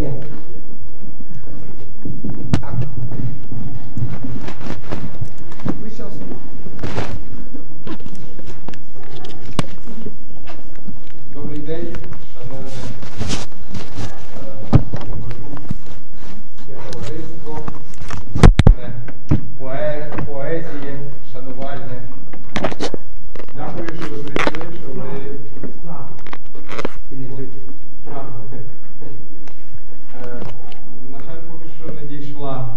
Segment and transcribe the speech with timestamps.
[0.00, 0.12] Є.
[2.60, 2.74] Так.
[5.82, 6.12] Ви щас.
[11.32, 11.96] Добрий день,
[12.34, 12.70] шановне
[16.70, 17.58] е, товариство,
[18.66, 18.94] шановне
[19.60, 20.96] поe- поезії,
[21.32, 22.02] шанувальне.
[23.56, 26.08] Дякую, що ви прийшли, що ви Справа.
[27.10, 27.44] І не ви.
[28.04, 28.32] Правда.
[30.24, 30.42] Е,
[31.10, 32.68] На жаль, поки що не дійшла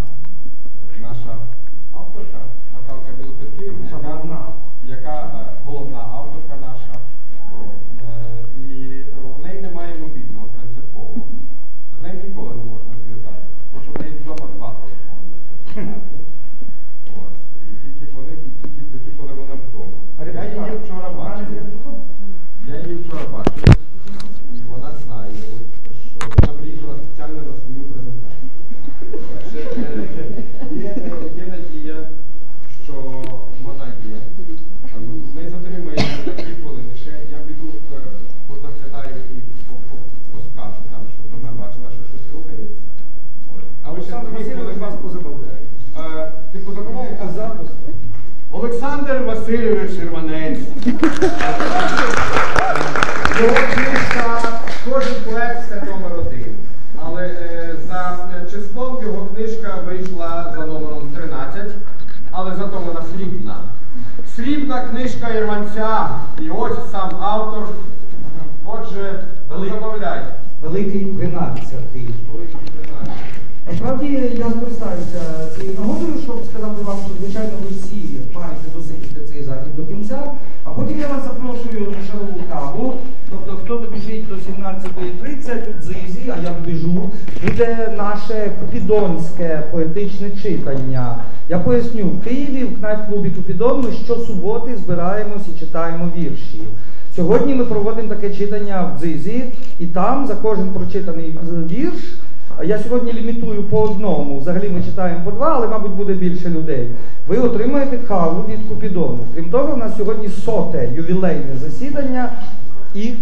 [1.02, 1.38] наша
[1.94, 2.40] авторка
[2.74, 4.48] Наталка Білоцерківець, Наша яка, головна.
[4.86, 6.94] яка е, головна авторка наша.
[8.04, 9.04] Е, І
[9.40, 11.16] в неї немає мобільного принципово.
[12.00, 13.44] З нею ніколи не можна зв'язати.
[13.72, 15.34] Тому що в неї вдома два телефони.
[15.66, 16.20] стаціонарні.
[17.18, 17.40] Ось.
[17.70, 19.98] І тільки по них, і тільки тоді, коли вона вдома.
[20.34, 21.48] Я її вчора бачив.
[22.68, 23.76] Я її вчора бачив,
[24.56, 25.32] і вона знає,
[26.12, 28.50] що вона приїхала спеціально на свою презентацію.
[29.50, 30.08] Ще, е,
[30.76, 31.98] Є, е, є надія,
[32.84, 32.94] що
[33.64, 34.16] вона є.
[35.36, 36.96] Ми затримаємо на дві хвилини.
[36.96, 37.98] Ще я піду е,
[38.48, 39.36] позаглядаю і
[39.68, 42.82] по- по- поскажу там, щоб вона бачила, що щось рухається.
[43.56, 43.64] Ось.
[43.84, 44.86] А ви ще Олександр дві Васильович хвилини.
[44.86, 45.62] вас позабавляє.
[46.00, 47.20] Е, Ти позабуваєш?
[47.24, 47.74] А запуск?
[48.52, 50.60] Олександр Васильович Черванець.
[53.42, 54.42] Його книжка
[54.90, 56.56] Кожен поет це номер один.
[57.04, 61.72] Але е, за е, числом його книжка вийшла за номером 13,
[62.32, 63.56] але зато вона срібна.
[64.36, 66.10] Срібна книжка Ірванця.
[66.42, 67.68] І ось сам автор.
[68.66, 70.22] Отже, замовляй.
[70.62, 72.10] Великий 12-й.
[73.68, 74.06] Насправді
[74.38, 79.76] я скористаюся цією нагодою, щоб сказати вам, що звичайно ви всі маєте досидіти цей захід
[79.76, 82.94] до кінця, а потім я вас запрошую на шарову каву.
[83.30, 87.10] Тобто, хто добіжить до 17.30 у дзизі, а я добіжу,
[87.44, 91.16] буде наше купідонське поетичне читання.
[91.50, 96.62] Я поясню, в Києві в кнайп-клубі Купідон ми щосуботи збираємось і читаємо вірші.
[97.16, 99.44] Сьогодні ми проводимо таке читання в дзизі,
[99.80, 101.36] і там за кожен прочитаний
[101.72, 102.16] вірш.
[102.64, 104.40] Я сьогодні лімітую по одному.
[104.40, 106.90] Взагалі ми читаємо по два, але, мабуть, буде більше людей.
[107.28, 109.20] Ви отримаєте каву від Купідону.
[109.36, 112.32] Крім того, у нас сьогодні соте ювілейне засідання
[112.96, 113.14] і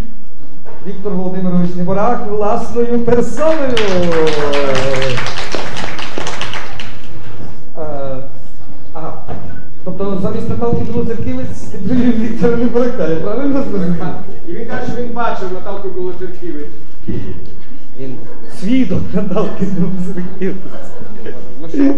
[0.87, 3.75] Віктор Володимирович Неборак власною персоною.
[7.77, 8.17] Е,
[8.93, 9.13] Ага.
[9.83, 13.07] Тобто замість Наталки Білоцерківець відповів Віктора Неборака.
[13.07, 13.95] Я правильно зрозумів?
[14.49, 16.65] І він каже, що він бачив Наталку Білоцерківець.
[17.99, 18.15] Він
[18.59, 20.55] свідок Наталки Білоцерківець.
[21.61, 21.93] Ну що?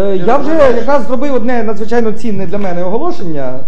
[0.00, 3.60] Е, я вже якраз зробив одне надзвичайно цінне для мене оголошення.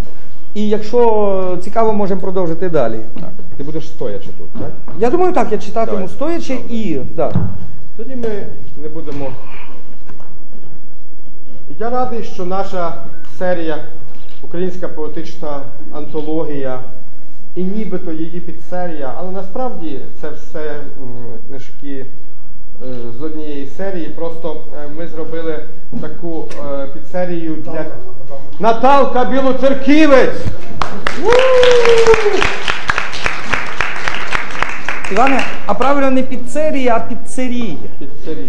[0.54, 3.00] І якщо цікаво, можемо продовжити далі.
[3.14, 4.72] Так, ти будеш стоячи тут, так?
[4.98, 6.14] Я думаю, так, я читатиму Давай.
[6.14, 6.98] стоячи і.
[7.14, 7.32] Да.
[7.96, 8.46] Тоді ми
[8.82, 9.30] не будемо.
[11.78, 13.04] Я радий, що наша
[13.38, 13.84] серія
[14.42, 15.60] Українська поетична
[15.92, 16.80] антологія
[17.54, 20.80] і нібито її підсерія, але насправді це все
[21.48, 22.06] книжки
[22.82, 22.86] е,
[23.18, 24.08] з однієї серії.
[24.08, 25.58] Просто е, ми зробили
[26.00, 27.84] таку е, підсерію для
[28.58, 30.40] Наталка Білоцерківець!
[35.12, 37.76] Іване, а правильно не піцерія, а піцерія.
[37.98, 38.48] Підсерія.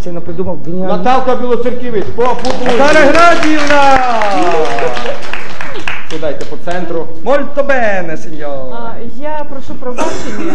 [0.00, 0.96] Щойно придумав геніальний.
[0.96, 2.82] Наталка Білоцерківець, поаплодуйте!
[2.82, 3.98] Градівна!
[6.10, 7.06] Сідайте по центру.
[7.22, 8.72] Мольто бене, сеньор.
[8.72, 10.54] А, я прошу пробачення.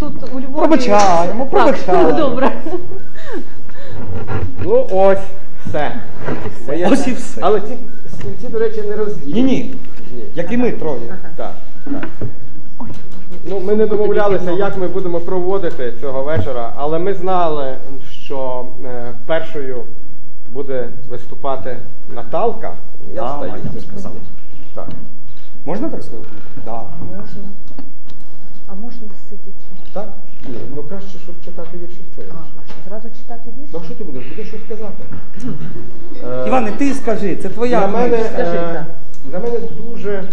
[0.00, 0.54] Тут у Львові.
[0.56, 2.04] Пробачаємо, пробачаємо.
[2.08, 2.52] Так, добре.
[4.68, 5.18] Ну ось,
[5.66, 6.00] все.
[6.66, 7.40] Моє- Ось і все.
[7.44, 7.76] Але ці
[8.14, 9.42] стільці, до речі, не розділені.
[9.42, 9.74] Ні,
[10.12, 10.24] ні.
[10.34, 11.00] Як і ми троє.
[11.36, 11.54] Так,
[11.86, 12.04] так.
[13.44, 17.76] Ну, ми не домовлялися, як ми будемо проводити цього вечора, але ми знали,
[18.10, 19.82] що е, першою
[20.52, 21.76] буде виступати
[22.14, 22.72] Наталка.
[23.14, 23.52] Я Да, стою.
[23.74, 24.12] я б сказав.
[24.74, 24.88] Так.
[25.64, 26.28] Можна так сказати?
[26.64, 26.82] Да.
[27.16, 27.42] Можна.
[28.68, 29.92] А можна сидячи?
[29.92, 30.08] Так?
[30.48, 32.32] Ні, ну краще, щоб читати вірші стоячи.
[33.00, 33.70] Зразу читати вірш?
[33.72, 34.24] Ну а що ти будеш?
[34.26, 35.04] Будеш щось сказати.
[36.46, 38.24] Іване, ти скажи, це твоя Для мене.
[38.34, 38.86] Скажи, е,
[39.24, 40.24] для мене дуже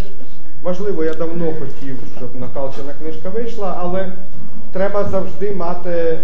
[0.63, 4.11] важливо, я давно хотів, щоб Наталчина книжка вийшла, але
[4.73, 6.19] треба завжди мати е,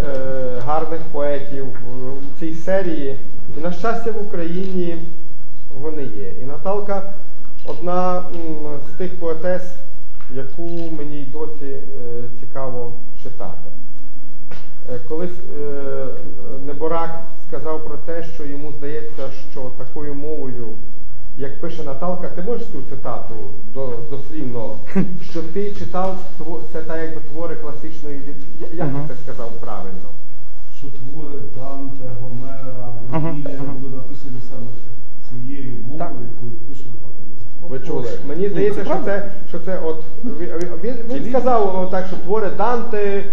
[0.65, 1.65] гарних поетів
[2.35, 3.19] в цій серії.
[3.57, 4.97] І на щастя в Україні
[5.79, 6.33] вони є.
[6.41, 7.13] І Наталка
[7.65, 8.23] одна м,
[8.93, 9.63] з тих поетес,
[10.35, 11.79] яку мені й досі е,
[12.39, 12.93] цікаво
[13.23, 13.71] читати.
[14.89, 16.05] Е, Колись е,
[16.65, 20.67] Неборак сказав про те, що йому здається, що такою мовою,
[21.37, 23.33] як пише Наталка, ти можеш цю цитату
[23.73, 24.75] до, дослівно,
[25.31, 28.21] що ти читав тво- це та якби твори класичної
[28.73, 30.09] Як ти це сказав правильно?
[30.77, 34.67] що твори Данте, Гомера, Вергілія були написані саме
[35.29, 36.11] цією мовою, Так.
[36.11, 38.09] якою пише Наталка Ви чули?
[38.27, 40.03] Мені здається, що це, що це от
[40.39, 40.49] він,
[40.83, 43.23] він, він сказав так, що твори Данте,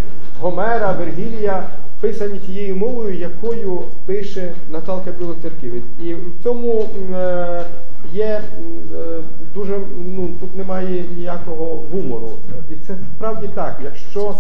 [0.40, 1.62] Гомера, Вергілія
[2.00, 5.82] писані тією мовою, якою пише Наталка Білоцерківець.
[6.02, 7.64] І в цьому е,
[8.12, 8.42] є е,
[9.54, 9.78] дуже
[10.16, 12.30] ну тут немає ніякого гумору.
[12.70, 13.80] І це справді так.
[13.84, 14.34] Якщо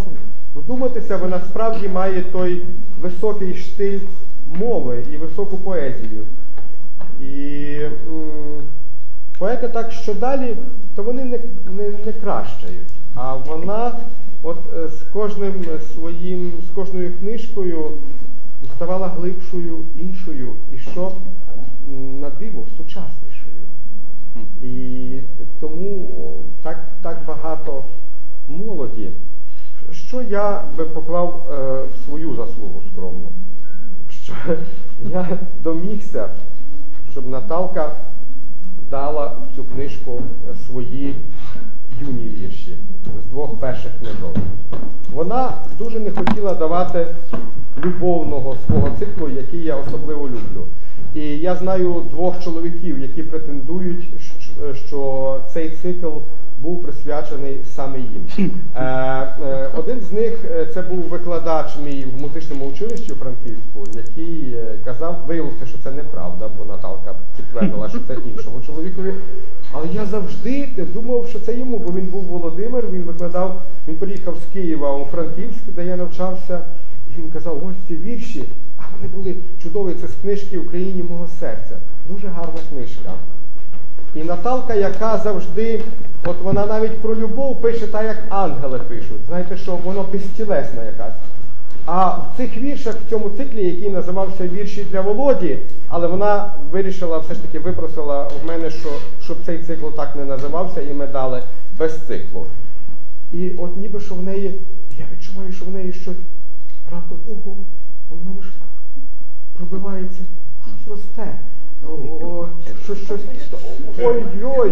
[0.56, 2.62] вдуматися, вона справді має той
[3.00, 3.98] високий штиль
[4.58, 6.24] мови і високу поезію.
[7.20, 7.76] І
[9.38, 10.56] поети так, що далі,
[10.96, 11.38] то вони не,
[11.72, 12.88] не, не кращають.
[13.14, 13.92] А вона
[14.42, 15.64] от е, з кожним
[15.94, 17.90] своїм, з кожною книжкою
[18.76, 21.12] ставала глибшою, іншою, і що
[22.20, 23.54] на диво сучаснішою.
[24.62, 25.20] І
[25.60, 26.08] тому
[26.62, 27.84] так, так багато
[28.48, 29.10] молоді.
[29.92, 33.28] Що я би поклав е, в свою заслугу скромну?
[34.10, 34.34] Що
[35.08, 36.28] я домігся,
[37.10, 37.92] щоб Наталка
[38.90, 40.22] дала в цю книжку
[40.66, 41.14] свої
[42.00, 42.76] юні вірші
[43.22, 44.36] з двох перших книжок.
[45.12, 47.06] Вона дуже не хотіла давати
[47.84, 50.66] любовного свого циклу, який я особливо люблю.
[51.14, 54.08] І я знаю двох чоловіків, які претендують,
[54.86, 56.08] що цей цикл
[56.60, 58.50] був присвячений саме їм.
[58.76, 63.84] Е, е, один з них е, це був викладач мій в музичному училищі у Франківську,
[63.94, 69.14] який казав, виявилося, що це неправда, бо Наталка підтвердила, що це іншому чоловікові.
[69.72, 74.36] Але я завжди думав, що це йому, бо він був Володимир, він викладав, він приїхав
[74.36, 76.60] з Києва у Франківськ, де я навчався,
[77.10, 78.44] і він казав, ось ці вірші,
[78.78, 81.76] а вони були чудові, це з книжки Україні мого серця.
[82.08, 83.12] Дуже гарна книжка.
[84.14, 85.80] І Наталка, яка завжди,
[86.24, 89.20] от вона навіть про любов пише так, як ангели пишуть.
[89.26, 91.14] Знаєте, що воно безтілесна якась.
[91.90, 95.58] А в цих віршах, в цьому циклі, який називався Вірші для Володі,
[95.88, 98.88] але вона вирішила, все ж таки випросила в мене, що,
[99.22, 101.42] щоб цей цикл так не називався, і ми дали
[101.78, 102.46] без циклу.
[103.32, 104.60] І от ніби що в неї,
[104.98, 106.16] я відчуваю, що в неї щось
[106.92, 107.56] раптом, ого,
[108.10, 108.54] в мене щось
[109.56, 110.22] пробивається,
[110.62, 111.38] щось росте.
[112.84, 113.20] Щось, щось,
[114.02, 114.70] ой-ой,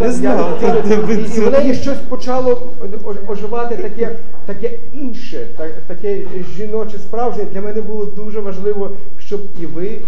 [0.00, 0.58] не знав,
[1.10, 2.62] і- в неї щось почало
[3.28, 4.16] оживати таке,
[4.46, 5.46] таке інше,
[5.86, 6.20] таке
[6.56, 7.44] жіноче справжнє.
[7.44, 9.98] Для мене було дуже важливо, щоб і ви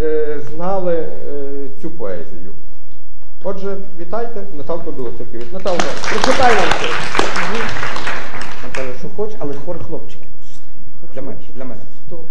[0.00, 1.08] е, знали е,
[1.82, 2.52] цю поезію.
[3.44, 5.52] Отже, вітайте Наталку Білоцерківець.
[5.52, 6.90] Наталка, прочитай нам щось.
[8.64, 10.26] Наталя, що хочеш, але хор хлопчиків.
[11.14, 11.80] Для мене, для мене.
[12.10, 12.26] Добре.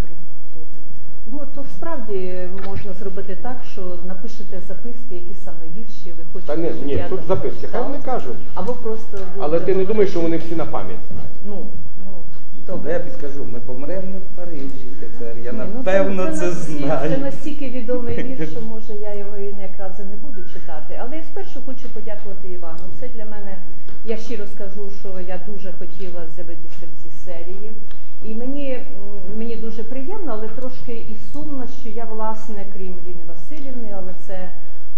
[1.55, 6.55] Ну то справді можна зробити так, що напишете записки, які саме вірші ви хочете.
[6.55, 7.87] Та ні, щоб ні, я тут там записки, хай читала.
[7.87, 8.37] вони кажуть.
[8.53, 9.17] Або просто.
[9.39, 11.31] Але будете ти не думаєш, що вони всі на пам'ять знають.
[11.45, 11.67] Ну,
[12.05, 12.11] ну,
[12.67, 12.91] добре.
[12.91, 15.37] я підкажу, ми помремо в Парижі тепер.
[15.37, 17.17] Я Ні, ну, напевно це настільки- Це знаю.
[17.19, 20.99] настільки відомий вірш, що може я його і якраз і не буду читати.
[21.01, 22.83] Але я спершу хочу подякувати Івану.
[22.99, 23.57] Це для мене,
[24.05, 27.71] я щиро скажу, що я дуже хотіла з'явитися в цій серії.
[28.25, 28.85] І мені,
[29.37, 34.49] мені дуже приємно, але трошки і сумно, що я, власне, крім Ліни Васильівни, але це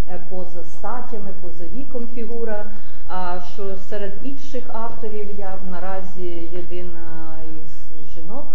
[0.10, 2.66] е, поза статтями, поза віком фігура.
[3.08, 8.46] А що серед інших авторів я наразі єдина із жінок.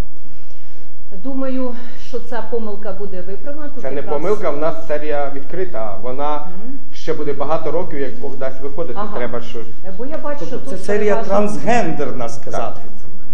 [1.23, 1.75] Думаю,
[2.07, 3.69] що ця помилка буде виправлена.
[3.69, 5.97] Тут Це не помилка, в нас серія відкрита.
[6.01, 6.79] Вона Мгм.
[6.93, 8.99] ще буде багато років, як Бог дасть виходити.
[9.01, 9.17] Ага.
[9.17, 9.59] Треба що.
[9.97, 12.81] Бо я бачу, що Тобто це тут серія переважно- трансгендерна сказати.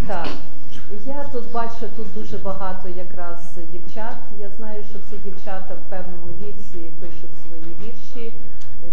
[0.06, 0.26] Так.
[0.90, 4.16] Я тут бачу тут дуже багато якраз дівчат.
[4.38, 8.32] Я знаю, що ці дівчата в певному віці пишуть свої вірші,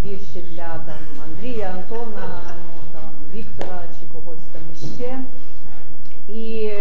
[0.04, 5.20] вірші для там Андрія, Антона, ну, там Віктора чи когось там іще.
[6.30, 6.72] І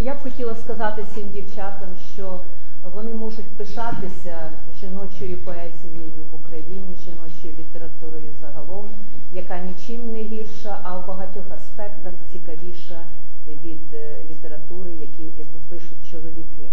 [0.00, 2.40] я б хотіла сказати цим дівчатам, що
[2.84, 4.50] вони можуть пишатися
[4.80, 8.90] жіночою поезією в Україні, жіночою літературою загалом,
[9.32, 13.00] яка нічим не гірша, а в багатьох аспектах цікавіша
[13.64, 14.90] від е, літератури,
[15.38, 16.70] яку пишуть чоловіки.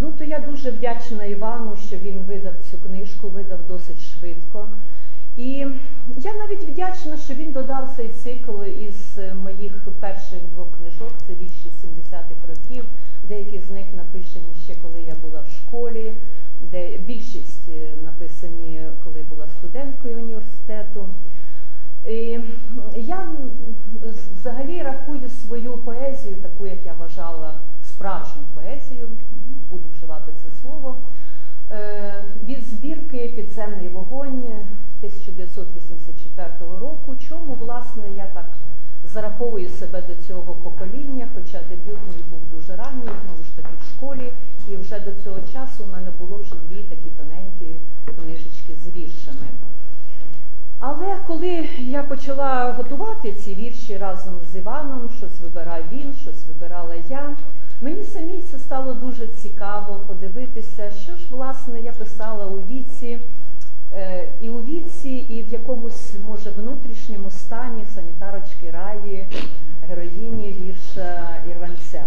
[0.00, 4.68] Ну то я дуже вдячна Івану, що він видав цю книжку, видав досить швидко.
[5.36, 5.66] І
[6.16, 11.34] я навіть вдячна, що він додав цей цикл із е, моїх перших двох книжок, це
[11.34, 12.84] вірші 70-х років.
[13.28, 16.12] Деякі з них написані ще коли я була в школі,
[16.60, 21.08] де більшість е, написані, коли була студенткою університету.
[22.08, 22.40] І
[22.96, 23.28] я
[24.38, 29.08] взагалі рахую свою поезію, таку, як я вважала, справжню поезію,
[29.70, 30.96] буду вживати це слово,
[31.70, 34.44] е, від збірки Підземний вогонь
[35.00, 36.48] 1984
[36.80, 37.16] року.
[37.28, 38.46] Чому власне я так
[39.12, 43.84] зараховую себе до цього покоління, хоча дебют мій був дуже ранній, знову ж таки в
[43.84, 44.32] школі,
[44.70, 47.80] і вже до цього часу в мене було вже дві такі тоненькі
[48.20, 49.46] книжечки з віршами.
[50.78, 56.94] Але коли я почала готувати ці вірші разом з Іваном, щось вибирав він, щось вибирала
[57.08, 57.36] я.
[57.80, 63.18] Мені самій це стало дуже цікаво подивитися, що ж власне я писала у віці,
[64.40, 69.26] і у віці, і в якомусь, може, внутрішньому стані санітарочки раї,
[69.88, 72.02] героїні вірша Ірванця.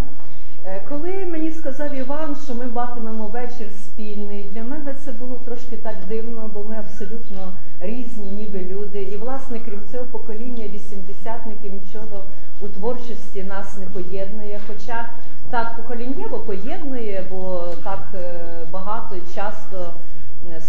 [0.65, 5.77] Е, Коли мені сказав Іван, що ми матимемо вечір спільний, для мене це було трошки
[5.77, 9.01] так дивно, бо ми абсолютно різні, ніби люди.
[9.01, 12.23] І, власне, крім цього покоління вісімдесятників нічого
[12.61, 14.59] у творчості нас не поєднує.
[14.67, 15.09] Хоча
[15.49, 19.89] так поколіннєво поєднує, бо так е, багато і часто е,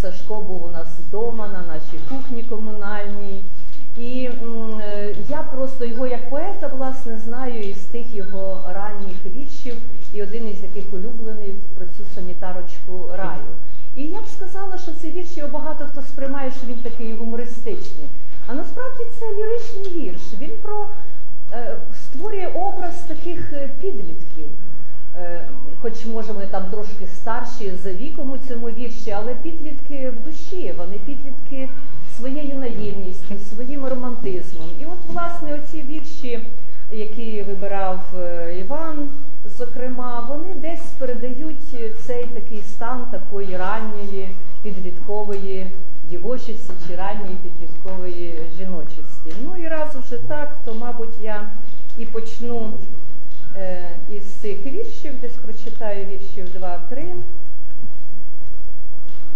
[0.01, 3.43] Сашко був у нас вдома на нашій кухні комунальній.
[3.97, 4.29] І
[4.81, 9.75] е, я просто його як поета власне знаю із тих його ранніх віршів,
[10.13, 13.51] і один із яких улюблений про цю санітарочку раю.
[13.95, 18.07] І я б сказала, що ці вірші його багато хто сприймає, що він такий гумористичний.
[18.47, 20.21] А насправді це ліричний вірш.
[20.39, 20.87] Він про
[21.53, 24.49] е, створює образ таких е, підлітків.
[25.17, 25.47] Е,
[25.81, 30.73] Хоч може вони там трошки старші за віком у цьому вірші, але підлітки в душі,
[30.77, 31.69] вони підлітки
[32.17, 34.69] своєю наївністю, своїм романтизмом.
[34.81, 36.39] І от, власне, оці вірші,
[36.91, 39.09] які вибирав е, Іван,
[39.57, 41.63] зокрема, вони десь передають
[42.05, 44.29] цей такий стан такої ранньої
[44.63, 45.67] підліткової
[46.09, 49.33] дівочості чи ранньої підліткової жіночості.
[49.43, 51.49] Ну і раз уже так, то, мабуть, я
[51.97, 52.73] і почну
[54.11, 57.03] із цих віршів, десь прочитаю віршів 2-3.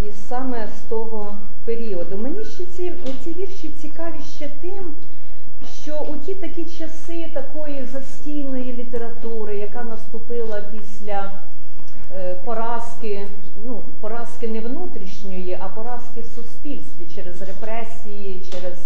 [0.07, 2.17] І саме з того періоду.
[2.17, 2.93] Мені ще ці,
[3.23, 4.95] ці вірші цікаві ще тим,
[5.83, 11.31] що у ті такі часи такої застійної літератури, яка наступила після
[12.15, 13.27] е, поразки,
[13.65, 18.77] ну, поразки не внутрішньої, а поразки в суспільстві через репресії, через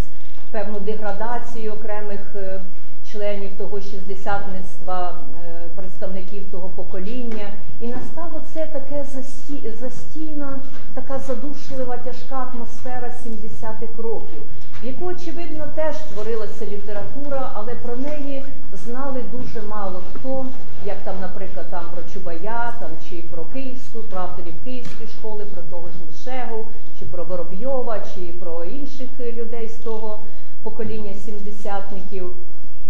[0.52, 2.62] певну деградацію окремих е,
[3.12, 7.54] членів того шістдесятництва, е, представників того покоління.
[7.82, 10.60] І настало це таке засті, застійна,
[10.94, 14.42] така задушлива, тяжка атмосфера 70-х років,
[14.84, 20.46] в яку, очевидно, теж творилася література, але про неї знали дуже мало хто,
[20.86, 25.62] як там, наприклад, там про Чубая, там чи про Київську, про авторів Київської школи, про
[25.62, 26.66] того ж Лишегу,
[27.00, 30.20] чи про Воробйова, чи про інших людей з того
[30.64, 32.34] покоління сімдесятників.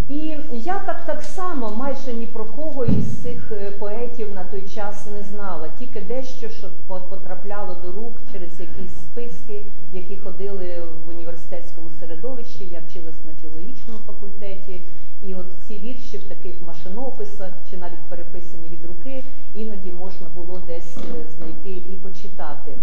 [0.09, 4.61] І я так так само майже ні про кого із цих е, поетів на той
[4.61, 11.09] час не знала, тільки дещо, що потрапляло до рук через якісь списки, які ходили в
[11.09, 12.65] університетському середовищі.
[12.65, 14.81] Я вчилась на філологічному факультеті,
[15.27, 20.61] і от ці вірші в таких машинописах чи навіть переписані від руки, іноді можна було
[20.67, 22.77] десь е, знайти і почитати.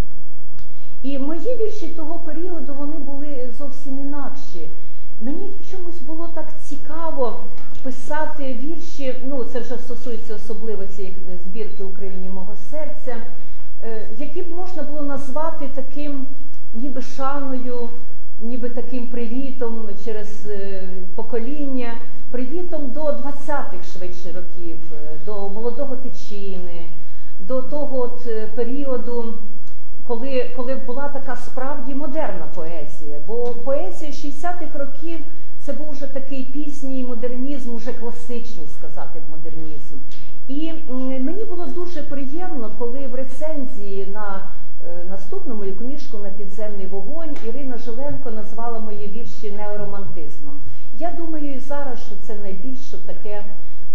[1.02, 4.68] І мої вірші того періоду вони були зовсім інакші.
[5.20, 6.25] Мені чомусь було
[7.07, 7.41] цікаво
[7.83, 9.15] писати вірші.
[9.25, 13.17] Ну, це вже стосується особливо цієї збірки Україні мого серця,
[13.85, 16.27] е, які б можна було назвати таким
[16.75, 17.89] ніби шаною,
[18.41, 21.95] ніби таким привітом через е, покоління,
[22.31, 26.87] привітом до 20-х швидше років, е, до молодого тичини,
[27.41, 29.35] до того от періоду
[30.07, 33.19] коли, коли була така справді модерна поезія.
[33.27, 35.19] Бо поезія 60-х років
[35.66, 39.96] це був вже такий пізній модернізм, уже класичний сказати модернізм.
[40.49, 40.73] І
[41.20, 44.49] мені було дуже приємно, коли в рецензії на
[44.87, 50.61] е, наступну мою книжку на підземний вогонь Ірина Жиленко назвала мої вірші неоромантизмом.
[50.99, 53.44] Я думаю і зараз, що це найбільше таке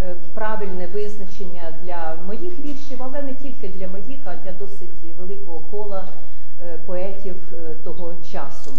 [0.02, 5.60] е, правильне визначення для моїх віршів, але не тільки для моїх, а для досить великого
[5.60, 6.08] кола
[6.86, 8.72] поетів е, того часу.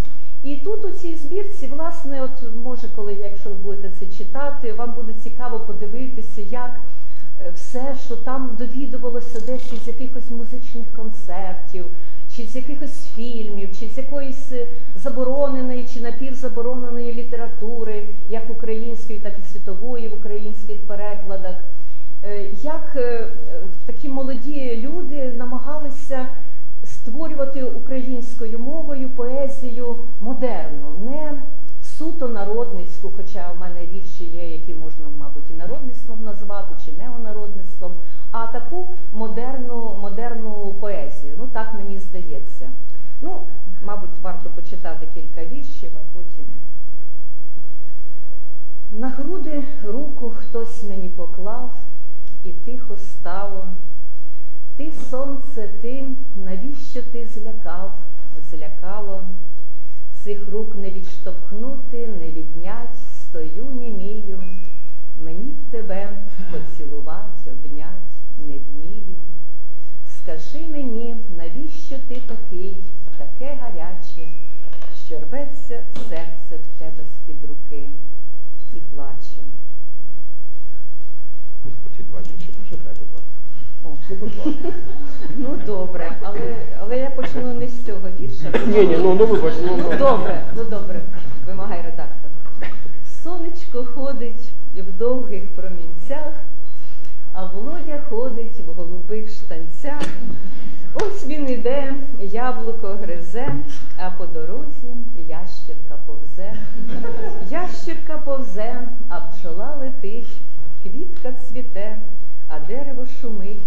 [0.43, 4.93] І тут у цій збірці, власне, от може, коли, якщо ви будете це читати, вам
[4.93, 6.81] буде цікаво подивитися, як
[7.41, 11.85] е, все, що там довідувалося десь із якихось музичних концертів,
[12.37, 19.35] чи з якихось фільмів, чи з якоїсь е, забороненої чи напівзабороненої літератури, як української, так
[19.39, 21.57] і світової в українських перекладах.
[22.25, 23.29] Е, Як е,
[23.87, 26.27] такі молоді люди намагалися
[27.03, 31.43] створювати українською мовою поезію модерну, не
[31.83, 37.93] суто народницьку, хоча в мене вірші є, які можна, мабуть, і народництвом назвати, чи неонародництвом,
[38.31, 41.35] а таку модерну, модерну поезію.
[41.39, 42.71] Ну так мені здається.
[43.23, 43.41] Ну,
[43.85, 46.47] мабуть, варто почитати кілька віршів, а потім.
[48.93, 51.75] На груди руку хтось мені поклав,
[52.45, 53.65] і тихо стало.
[54.77, 56.07] Ти, сонце, ти,
[56.45, 57.95] навіщо ти злякав,
[58.51, 59.25] злякало?
[60.25, 64.43] Цих рук не відштовхнути, не віднять, стою німію.
[65.19, 69.17] Мені б тебе поцілувати, обнять не вмію.
[70.19, 72.77] Скажи мені, навіщо ти такий,
[73.19, 74.29] таке гаряче,
[75.07, 77.89] що рветься серце в тебе з-під руки
[78.77, 79.43] і плаче.
[81.67, 83.33] Ось ці два вірші прочитай, будь ласка.
[83.85, 83.97] О,
[85.37, 88.59] Ну, добре, але, але я почну не з цього вірша.
[88.67, 89.99] Ні, ні, ну, ну вибач, ну.
[89.99, 91.01] Добре, ну добре,
[91.47, 92.31] вимагай редактор.
[93.23, 96.33] Сонечко ходить в довгих промінцях,
[97.33, 100.03] а Володя ходить в голубих штанцях.
[100.95, 103.55] Ось він іде, яблуко гризе,
[103.97, 104.95] а по дорозі
[105.29, 106.53] ящірка повзе.
[107.51, 110.37] Ящірка повзе, а пчола летить,
[110.83, 111.99] квітка цвіте,
[112.49, 113.63] а дерево шумить,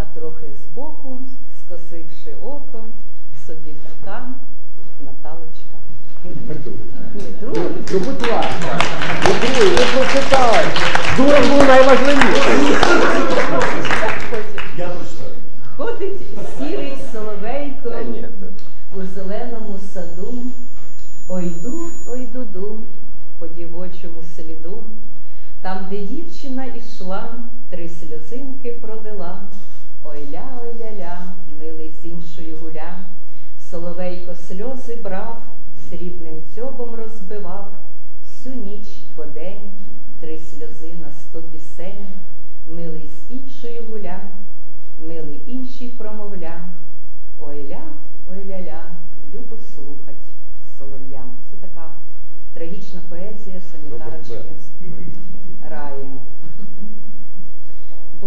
[0.00, 1.18] а трохи збоку,
[1.64, 2.84] скосивши око,
[3.46, 4.28] собі така
[5.00, 5.76] Наталочка.
[7.92, 8.80] Ну, будь ласка.
[9.24, 10.66] Ну, ви прочитай.
[11.16, 12.50] Друге було найважливіше.
[14.78, 15.34] Я прочитаю.
[15.76, 16.20] Ходить
[16.58, 17.94] сірий соловейко
[18.96, 20.34] у зеленому саду.
[21.28, 21.52] Ой
[22.52, 22.78] ду,
[23.38, 24.82] по дівочому сліду.
[25.62, 27.34] Там, де дівчина ішла,
[27.70, 29.42] три сльозинки пролила.
[30.04, 32.98] Ой ля, ой ля ля, милий з іншою гуля.
[33.70, 35.42] Соловейко сльози брав,
[35.88, 37.72] срібним дзьобом розбивав.
[38.24, 39.70] Всю ніч по день,
[40.20, 42.06] три сльози на сто пісень.
[42.68, 44.20] Милий з іншою гуля,
[45.00, 46.68] милий інший промовля.
[47.40, 47.82] Ой ля,
[48.30, 48.82] ой ля ля,
[49.34, 50.24] любо слухать
[50.78, 51.34] солов'ям.
[51.50, 51.90] Це така
[52.54, 54.52] трагічна поезія санітарочки
[55.68, 56.10] Раї.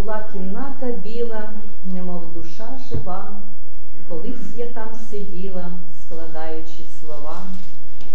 [0.03, 1.53] Була кімната біла,
[1.85, 3.41] немов душа жива.
[4.09, 7.43] Колись я там сиділа, складаючи слова,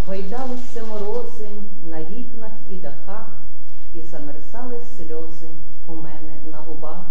[0.05, 1.49] гойдалися морози
[1.89, 3.27] на вікнах і дахах,
[3.93, 5.49] і замерзали сльози
[5.87, 7.05] у мене на губах.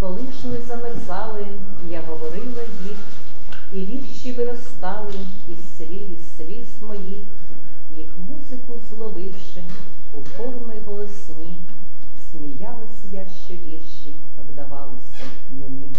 [0.00, 1.46] Коли ж не замерзали,
[1.88, 2.98] я говорила їх,
[3.72, 5.14] і вірші виростали
[5.48, 7.24] із слів, із сліз моїх,
[7.96, 9.64] їх музику зловивши
[10.14, 11.58] у форми голосні,
[12.36, 14.14] сміялась я, що вірші
[14.48, 15.90] вдавалися мені.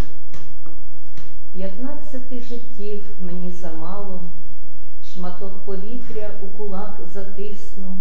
[1.54, 4.22] П'ятнадцяти життів мені замало,
[5.14, 7.98] шматок повітря у кулак затисну,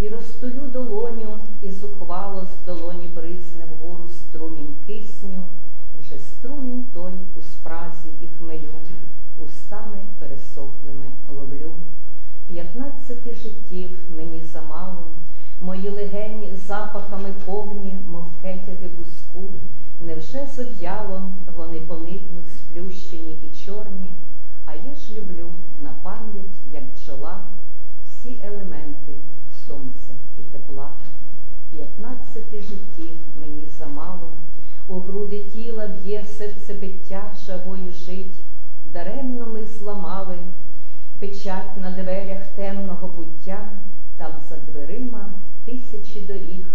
[0.00, 5.42] і розтулю долоню, і зухвало з долоні бризне вгору струмінь кисню,
[6.00, 8.74] вже струмінь той у спразі і хмелю,
[9.38, 11.72] устами пересохлими ловлю.
[12.48, 15.06] П'ятнадцяти життів мені замало,
[15.64, 19.52] мої легені запахами повні, мов кетяги буску.
[20.00, 21.22] Невже зов'яло
[21.56, 24.10] вони поникнуть сплющені і чорні,
[24.66, 25.50] а я ж люблю
[25.82, 27.40] на пам'ять, як бджола,
[28.06, 29.12] всі елементи
[29.66, 30.90] сонця і тепла.
[31.72, 34.32] П'ятнадцяти життів мені замало,
[34.88, 38.36] у груди тіла б'є серцебиття жагою жить,
[38.92, 40.36] даремно ми зламали
[41.20, 43.68] печать на дверях темного буття,
[44.16, 45.13] там за дверима
[45.74, 46.66] тисячі доріг,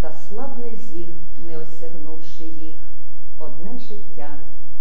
[0.00, 1.08] та слабне зір,
[1.46, 2.74] не осягнувши їх,
[3.38, 4.36] одне життя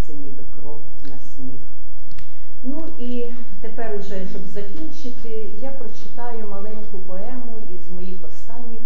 [0.07, 1.59] це ніби кров на сніг.
[2.63, 3.25] Ну і
[3.61, 8.81] тепер уже, щоб закінчити, я прочитаю маленьку поему із моїх останніх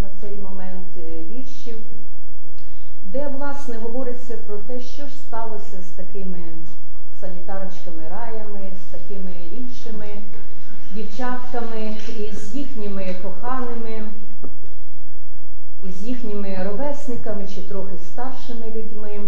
[0.00, 1.78] на цей момент е, віршів,
[3.12, 6.42] де власне говориться про те, що ж сталося з такими
[7.20, 10.06] санітарочками раями, з такими іншими
[10.94, 14.08] дівчатками і з їхніми коханими,
[15.84, 19.20] і з їхніми ровесниками чи трохи старшими людьми.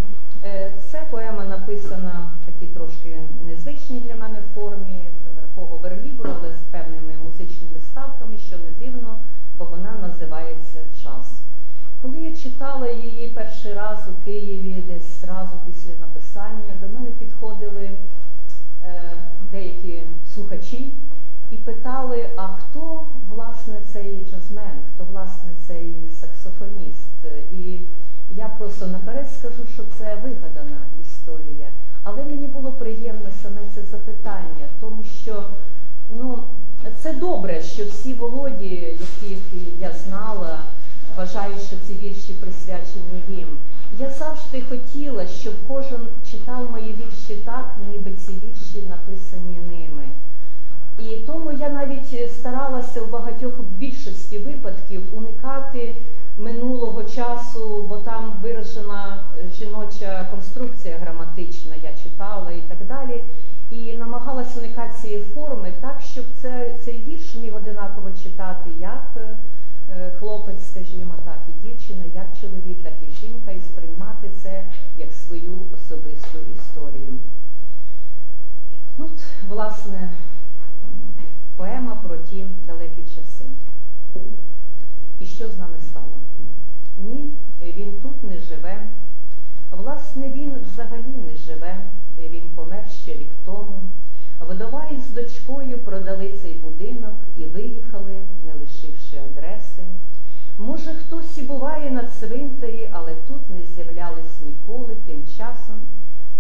[0.45, 5.01] Е, Це поема написана в такій трошки незвичній для мене формі,
[5.41, 9.19] такого верлібру, але з певними музичними ставками, що не дивно,
[9.59, 11.41] бо вона називається Час.
[12.03, 17.91] Коли я читала її перший раз у Києві, десь зразу після написання, до мене підходили
[18.85, 19.13] е,
[19.51, 20.03] деякі
[20.35, 20.93] слухачі
[21.51, 27.25] і питали, а хто власне цей джазмен, хто власне цей саксофоніст?
[27.53, 27.81] І
[28.37, 31.69] я просто наперед скажу, що це вигадана історія.
[32.03, 35.45] Але мені було приємно саме це запитання, тому що
[36.11, 36.39] ну,
[37.03, 39.39] це добре, що всі володі, яких
[39.81, 40.61] я знала,
[41.17, 43.49] вважають, що ці вірші присвячені їм.
[43.99, 49.61] Я завжди хотіла, щоб кожен читав мої вірші так, ніби ці вірші написані
[50.99, 51.07] ним.
[51.27, 55.95] тому я навіть е, старалася в багатьох більшості випадків уникати
[56.39, 63.25] минулого часу, бо там виражена е, жіноча конструкція граматична, я читала і так далі.
[63.71, 70.13] І намагалася уникати цієї форми так, щоб це, цей вірш міг одинаково читати як е,
[70.19, 74.65] хлопець, скажімо так, і дівчина, як чоловік, так і жінка, і сприймати це
[74.99, 77.13] як свою особисту історію.
[78.99, 80.11] От, власне,
[81.57, 83.45] поема про ті далекі часи.
[85.21, 86.17] І що з нами стало?
[86.99, 88.89] Ні, він тут не живе.
[89.71, 91.77] Власне, він взагалі не живе.
[92.19, 93.81] Він помер ще рік тому.
[94.41, 99.83] Вдова із дочкою продали цей будинок і виїхали, не лишивши адреси.
[100.59, 104.97] Може, хтось і буває на цвинтарі, але тут не з'являлись ніколи.
[105.07, 105.81] Тим часом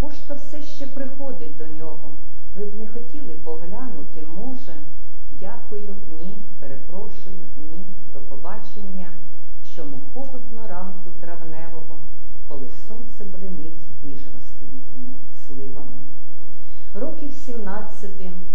[0.00, 2.10] пошта все ще приходить до нього.
[2.56, 4.72] Ви б не хотіли поглянути, може?
[5.46, 9.10] Дякую, ні, перепрошую, ні, до побачення.
[9.74, 11.98] Чому холодно ранку травневого,
[12.48, 15.14] коли сонце бринить між розквітлими
[15.46, 15.96] сливами.
[16.94, 18.10] Років 17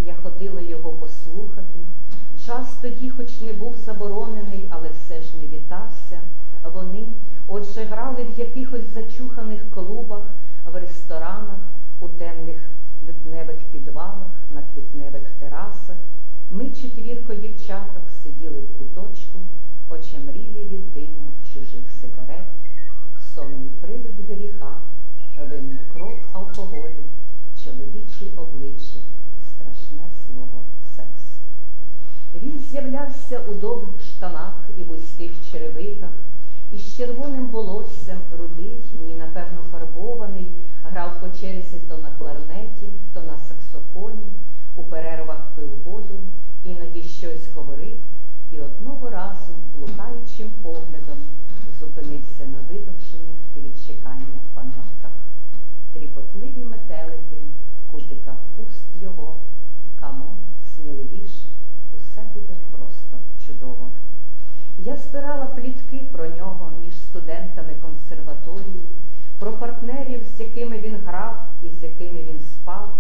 [0.06, 1.80] я ходила його послухати.
[2.38, 6.22] Джаз тоді, хоч не був заборонений, але все ж не вітався.
[6.74, 7.08] Вони,
[7.48, 10.24] отже, грали в якихось зачуханих клубах,
[10.66, 11.60] в ресторанах,
[12.00, 12.58] у темних
[13.08, 15.98] лютневих підвалах, на квітневих терасах.
[16.54, 19.40] Ми, четвірко дівчаток, сиділи в куточку,
[19.90, 22.46] очемрілі від диму чужих сигарет,
[23.36, 24.78] сонний привид гріха,
[25.40, 27.04] винна кров алкоголю,
[27.64, 29.00] чоловічі обличчя,
[29.50, 30.62] страшне слово
[30.96, 31.24] секс.
[32.44, 36.14] Він з'являвся у довгих штанах і вузьких черевиках,
[36.72, 40.52] із червоним волоссям, рудий, ні, напевно, фарбований,
[40.84, 44.28] грав по черзі то на кларнеті, то на саксофоні,
[44.76, 46.20] у перервах пив воду,
[46.64, 47.98] іноді щось говорив,
[48.52, 51.18] і одного разу, блукаючим поглядом,
[51.80, 55.12] зупинився на видовшених від чекання панельках.
[55.94, 57.38] Тріпотливі метелики
[57.88, 59.36] в кутиках уст його,
[60.00, 60.38] come on,
[60.76, 61.46] сміливіше,
[61.98, 63.90] усе буде просто чудово.
[64.80, 68.86] Я збирала плітки про нього між студентами консерваторії,
[69.40, 72.98] про партнерів, з якими він грав і з якими він спав,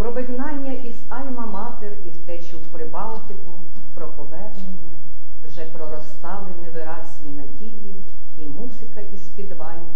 [0.00, 3.50] про вигнання із Альма-Матер і втечу в Прибалтику,
[3.94, 4.92] про повернення,
[5.48, 7.94] вже проростали невиразні надії,
[8.38, 9.92] і музика із підвалів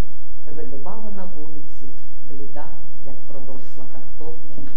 [0.57, 1.87] видибала на вулиці,
[2.31, 2.67] бліда,
[3.07, 4.71] як проросла картопля.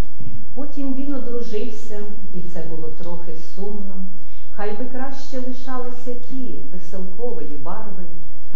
[0.55, 2.01] Потім він одружився,
[2.33, 4.05] і це було трохи сумно.
[4.51, 8.05] Хай би краще лишалися ті веселкової барви,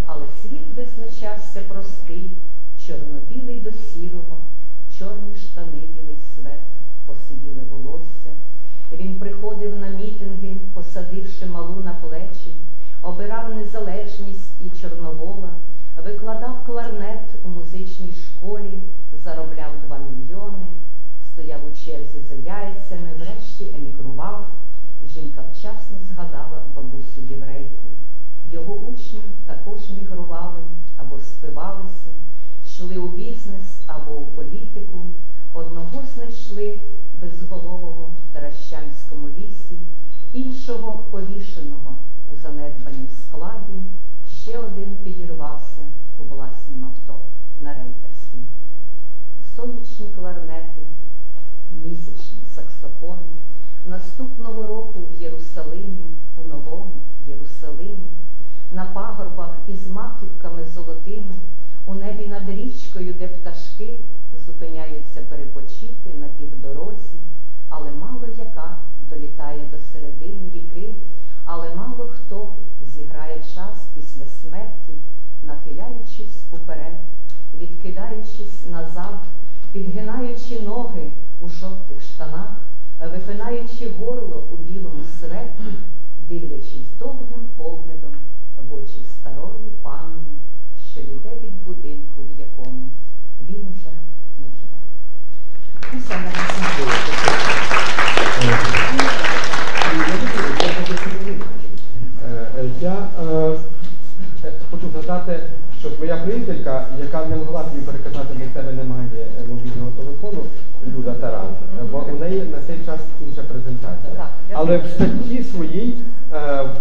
[0.05, 2.31] але світ визначався простий,
[2.85, 4.37] чорно-білий до сірого,
[5.01, 6.61] чорні штани, білий свет,
[7.05, 8.31] посивіле волосся.
[8.91, 12.55] Він приходив на мітинги, посадивши малу на плечі,
[13.01, 15.49] обирав незалежність і чорновола,
[16.05, 18.79] викладав кларнет у музичній школі,
[19.23, 20.67] заробляв два мільйони,
[21.33, 24.47] стояв у черзі за яйцями, врешті емігрував.
[25.13, 27.83] Жінка вчасно згадала бабусю єврейку.
[28.51, 30.59] Його учні також мігрували
[30.97, 32.11] або спивалися,
[32.65, 35.05] йшли у бізнес або у політику.
[35.53, 36.79] Одного знайшли
[37.21, 39.77] безголового в Таращанському лісі,
[40.33, 41.95] іншого повішеного
[42.33, 43.83] у занедбанім складі,
[44.27, 45.81] ще один підірвався
[46.19, 47.19] у власнім авто
[47.61, 48.45] на рейтерській.
[49.55, 50.81] Сонячні кларнети,
[51.83, 53.21] місячні саксофони.
[53.85, 56.05] Наступного року в Єрусалимі,
[56.37, 56.93] у новому
[57.27, 58.09] Єрусалимі,
[58.71, 61.35] на пагорбах із маківками золотими,
[61.85, 63.99] у небі над річкою, де пташки
[64.45, 67.17] зупиняються перепочити на півдорозі,
[67.69, 68.77] але мало яка
[69.09, 70.95] долітає до середини ріки,
[71.45, 72.53] але мало хто
[72.95, 74.93] зіграє час після смерті,
[75.43, 76.99] нахиляючись уперед,
[77.59, 79.19] відкидаючись назад,
[79.71, 82.57] підгинаючи ноги у жовтих штанах,
[83.11, 85.73] випинаючи горло у білому светрі,
[86.29, 88.13] дивлячись довгим поглядом
[88.69, 90.37] в очі старої панни,
[91.01, 92.89] що йде від будинку, в якому
[93.49, 93.91] він уже
[94.39, 94.77] не живе.
[95.99, 96.61] Все, наразі.
[102.57, 103.55] Е, Я е,
[104.45, 105.39] е, хочу згадати,
[105.79, 110.43] що твоя приятелька, яка не могла тобі переказати, бо в тебе немає мобільного телефону,
[110.87, 111.47] Люда Таран,
[111.91, 114.29] бо у неї на цей час інша презентація.
[114.53, 115.97] Але в статті своїй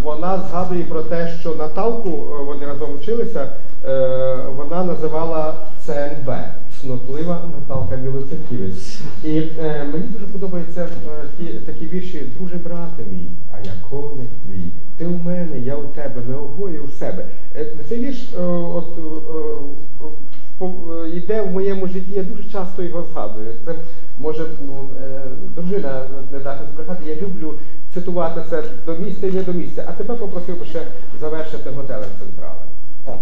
[0.02, 3.48] вона згадує про те, що Наталку, е, вони разом вчилися,
[3.84, 5.54] е, вона називала
[5.86, 6.30] ЦНБ.
[6.80, 9.00] Цнотлива Наталка Білоцерківець.
[9.24, 14.28] І е, мені дуже подобається е, ті, такі вірші Друже брате мій, а я коник
[14.46, 17.26] твій, ти у мене, я у тебе, ми обоє у себе.
[17.56, 19.02] Е, Цей вірш е, от, е,
[20.64, 23.54] е, е, йде в моєму житті, я дуже часто його згадую.
[23.64, 23.74] Це
[24.18, 25.22] може ну, е,
[25.56, 27.04] дружина не дати збрехати.
[27.10, 27.54] Я люблю
[27.94, 29.84] цитувати це до місця і не до місця.
[29.88, 30.86] А тебе попросив би ще
[31.20, 32.68] завершити готелем централем.
[33.04, 33.20] Так.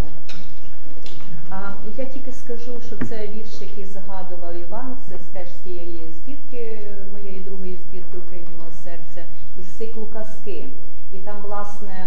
[1.99, 7.41] Я тільки скажу, що це вірш, який згадував Іван, це теж з тієї збірки, моєї
[7.41, 9.25] другої збірки Українського серця,
[9.61, 10.69] із циклу казки.
[11.13, 12.07] І там, власне,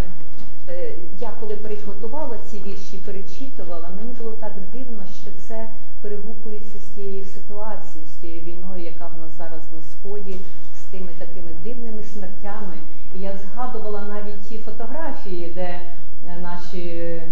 [0.68, 5.68] е, я коли переготувала ці вірші, перечитувала, мені було так дивно, що це
[6.02, 10.36] перегукується з тією ситуацією, з тією війною, яка в нас зараз на сході,
[10.76, 12.76] з тими такими дивними смертями.
[13.16, 15.80] І я згадувала навіть ті фотографії, де
[16.28, 17.22] е, наші,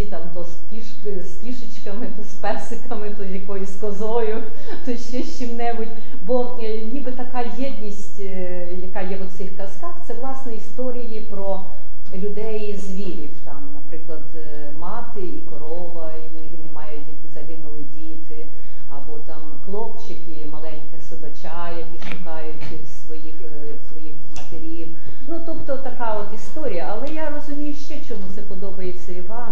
[0.00, 4.42] наші там то з, кішки, з кішечками, то з песиками, то з якоюсь козою,
[4.84, 5.88] то ще з чим-небудь.
[6.26, 11.60] Бо е, ніби така єдність, е, яка є в цих казках, це власне історії про
[12.14, 13.30] людей і звірів.
[13.44, 16.98] Там, наприклад, е, мати і корова, і немає
[17.34, 18.46] загинули діти,
[18.90, 23.34] або там хлопчики, маленьке собача, які шукають своїх,
[23.88, 24.96] своїх матерів.
[25.28, 26.88] Ну, тобто така от історія.
[26.90, 29.49] Але я розумію ще, чому це подобається Івану.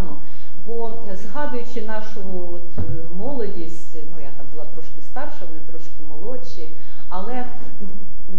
[1.38, 2.20] Згадуючи нашу
[2.52, 2.82] от, е,
[3.18, 6.68] молодість, ну я там була трошки старша, вони трошки молодші,
[7.08, 7.44] але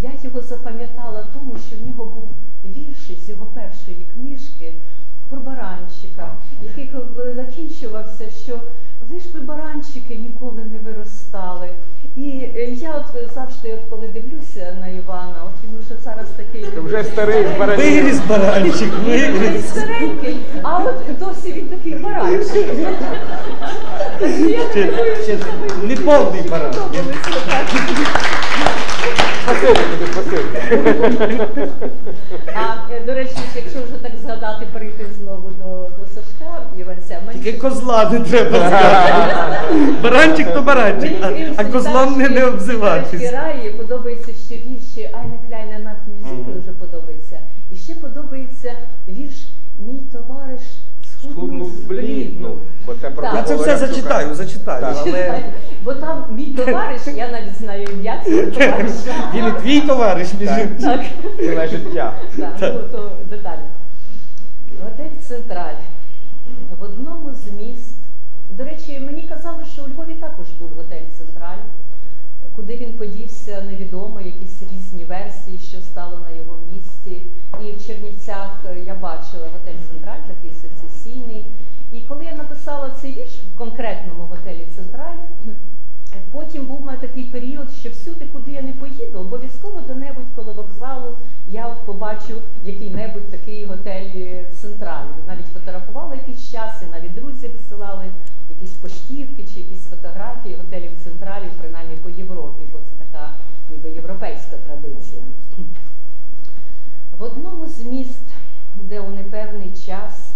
[0.01, 2.27] я його запам'ятала тому, що в нього був
[2.65, 4.73] вірш із його першої книжки
[5.29, 6.91] про баранчика, який
[7.35, 8.59] закінчувався, що
[9.09, 11.69] ви ж би баранчики ніколи не виростали.
[12.15, 16.62] І е, я от завжди, от коли дивлюся на Івана, от він вже зараз такий
[16.62, 17.85] Ти вже старий з баранчик.
[17.85, 19.69] Виріс баранчик, він виріс.
[19.69, 22.18] старенький, а от досі він такий баранчик.
[22.18, 22.45] Я Ще,
[25.23, 25.37] ще
[25.83, 26.73] не повний так.
[29.43, 30.43] Спасибі тобі, спасибі.
[32.55, 37.39] А е, до речі, якщо вже так згадати, перейти знову до, до Сашка Іванця, мені
[37.39, 39.23] Тільки козла не треба сказати.
[40.03, 43.31] Баранчик то баранчик, а, а козлом не, не обзиватись.
[43.31, 46.53] Раї подобається ще вірші Айне Кляйне Нахт Мюзик Мгм.
[46.53, 47.39] дуже подобається.
[47.71, 48.73] І ще подобається
[49.07, 49.47] вірш
[49.85, 50.61] Мій товариш
[51.21, 54.97] Схуднув схуднув збліднув, бо це про Я це все Коваля зачитаю, зачитаю, Так.
[55.08, 55.43] але
[55.84, 59.32] Бо там мій товариш, я навіть знаю ім'я цього товариша.
[59.34, 60.60] він і твій товариш між Так.
[60.60, 60.78] іншим.
[60.80, 61.02] Так.
[61.39, 62.13] Ціле життя.
[62.38, 63.63] Так, ну то детально.
[64.84, 65.80] Готель Централь.
[66.80, 67.95] В одному з міст.
[68.49, 71.58] До речі, мені казали, що у Львові також був готель Централь.
[72.56, 77.21] Куди він подівся, невідомо, якісь різні версії, що стало на його місці.
[77.63, 81.45] І в Чернівцях е, я бачила готель Централь, такий сецесійний.
[81.91, 81.99] І
[82.60, 85.17] написала цей вірш в конкретному готелі Централь,
[86.32, 91.17] Потім був мене такий період, що всюди, куди я не поїду, обов'язково де-небудь коло вокзалу
[91.48, 95.06] я от побачу який-небудь такий готель е, централь.
[95.28, 98.06] Навіть фотографувала якийсь час, і навіть друзі висилали
[98.50, 103.34] якісь поштівки чи якісь фотографії готелів централів, принаймні по Європі, бо це така
[103.69, 105.24] ніби європейська традиція.
[107.17, 108.26] В одному з міст,
[108.76, 110.30] де у непевний час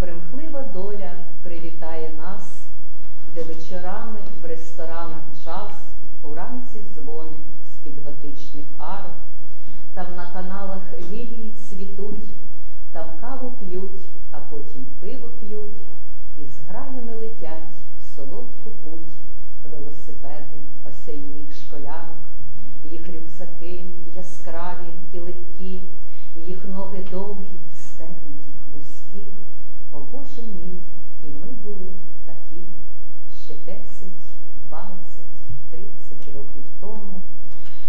[0.00, 1.10] примхлива доля
[1.42, 2.60] привітає нас
[3.34, 5.72] де вечорами в ресторанах джаз,
[6.22, 7.36] уранці дзвони
[7.74, 9.14] з-під готичних арок,
[9.94, 12.28] там на каналах лілії цвітуть,
[12.92, 15.76] там каву п'ють, а потім пиво п'ють,
[16.38, 19.12] і з гранями летять в солодку путь
[19.64, 22.18] велосипеди осяйних школярок,
[22.84, 25.82] їх рюкзаки яскраві і легкі,
[26.36, 29.26] їх ноги довгі, стегна їх вузькі.
[29.92, 30.78] О Боже мій,
[31.24, 31.86] і ми були
[32.26, 32.64] такі
[33.50, 34.08] ще 10,
[34.68, 34.90] 20,
[35.70, 37.20] 30 років тому.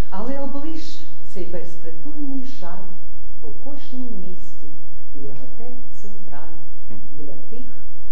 [0.09, 0.99] Але облиш
[1.33, 2.87] цей безпритульний жаль
[3.43, 4.67] у кожнім місті
[5.15, 6.57] є готель Централь
[7.19, 7.65] для тих,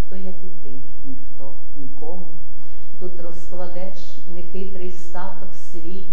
[0.06, 0.70] хто, як і ти,
[1.06, 2.26] ніхто нікому.
[3.00, 6.04] Тут розкладеш нехитрий статок свій,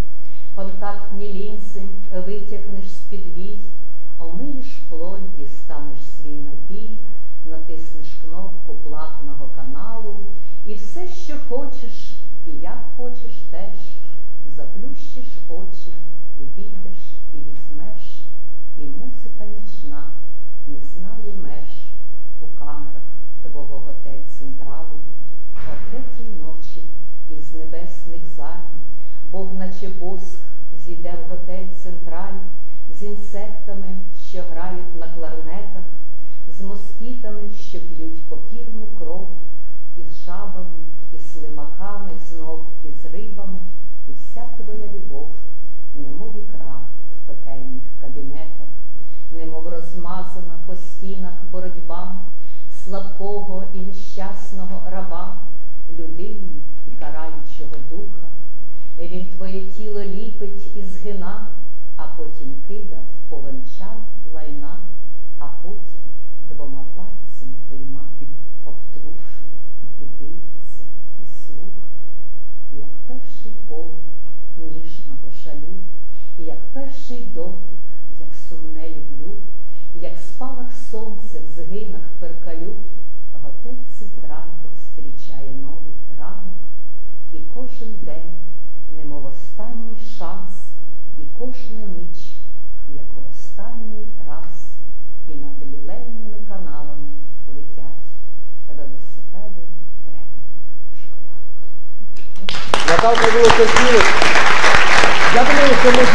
[0.55, 1.81] контактні лінзи
[2.25, 3.59] витягнеш з-під вій,
[4.19, 6.97] омиєш плоть, дістанеш свій напій,
[7.45, 9.46] натиснеш кнопку платного
[10.67, 13.79] і все, що хочеш, і як хочеш теж,
[14.55, 15.93] заплющиш очі,
[16.57, 16.99] війдеш,
[17.33, 18.21] і візьмеш,
[18.77, 20.03] і музика нічна
[20.67, 21.69] не знає меж
[22.41, 23.07] у камерах
[23.43, 24.99] твого готель централу,
[25.55, 26.83] о третій ночі
[27.39, 28.67] із небесних заль,
[29.31, 30.39] Бог, наче боск,
[30.85, 32.39] зійде в готель централь
[32.99, 33.97] з інсектами,
[34.29, 35.85] що грають на кларнетах,
[36.57, 39.29] з москітами, що п'ють покірну кров,
[40.25, 43.59] жабами, і слимаками знов, і з рибами,
[44.09, 45.31] і вся твоя любов,
[45.95, 46.81] немов ікра
[47.27, 48.67] готельних кабінетах,
[49.31, 52.15] немов розмазана по стінах боротьба
[52.83, 55.37] слабкого і нещасного раба,
[55.99, 58.27] людині і караючого духа.
[58.99, 61.47] Він твоє тіло ліпить і згина,
[61.95, 63.97] а потім кидав, повенчав
[64.33, 64.79] лайна,
[65.39, 66.01] а потім
[66.49, 68.01] двома пальцями вийма,
[68.65, 69.57] обтрушує
[70.01, 70.83] і дивиться,
[71.23, 71.93] і слухає,
[72.73, 73.97] як перший погляд
[74.57, 75.73] ніжного жалю,
[76.37, 77.79] як перший дотик,
[78.19, 79.37] як сумне люблю,
[79.95, 82.75] як спалах сонця в згинах перкалю,
[83.33, 86.57] готель централь зустрічає новий ранок,
[87.33, 88.33] і кожен день,
[88.97, 90.53] немов останній шанс,
[91.17, 92.33] і кожна ніч,
[92.95, 94.71] як останній раз,
[95.27, 97.09] і над лілейними каналами
[97.55, 98.07] летять
[98.67, 99.63] велосипеди
[100.05, 100.43] древніх
[101.01, 101.39] школяр.
[103.07, 104.05] Наталка Білокосмілик.
[105.35, 106.05] Я думаю, що ми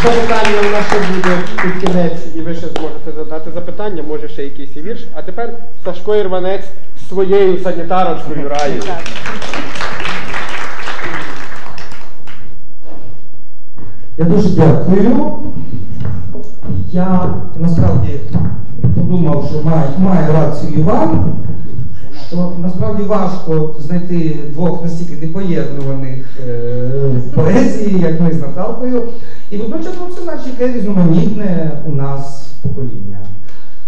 [0.00, 4.28] що запитання у нас ще буде під кінець, і ви ще зможете задати запитання, може
[4.28, 5.06] ще якийсь і вірш.
[5.14, 5.50] А тепер
[5.84, 6.64] Сашко Ірванець
[7.08, 8.82] своєю санітарочкою раю.
[14.18, 15.32] Я дуже дякую.
[16.92, 18.20] Я насправді
[18.94, 21.32] подумав, що має, має рацію Іван,
[22.28, 29.08] що насправді важко знайти двох настільки непоєднуваних е, в поезії, як ми з Наталкою.
[29.50, 33.18] І водночас це наче яке різноманітне у нас покоління.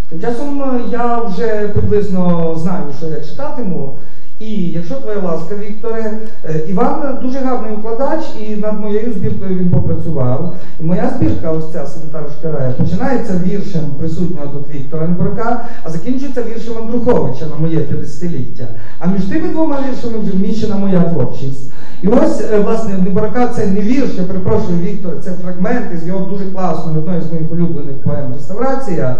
[0.08, 3.94] Тим часом е, я вже приблизно знаю, що я читатиму.
[4.40, 9.70] І якщо твоя ласка, Вікторе, е, Іван дуже гарний укладач, і над моєю збіркою він
[9.70, 10.56] попрацював.
[10.80, 16.42] І моя збірка, ось ця санітарочка рая, починається віршем присутнього тут Віктора Небрака, а закінчується
[16.42, 18.66] віршем Андруховича на моє 50-ліття.
[18.98, 21.72] А між тими двома віршами вже вміщена моя творчість.
[22.02, 26.26] І ось, е, власне, Небрака це не вірш, я перепрошую Віктор, це фрагменти з його
[26.30, 29.16] дуже класної, одної з моїх улюблених поем Реставрація.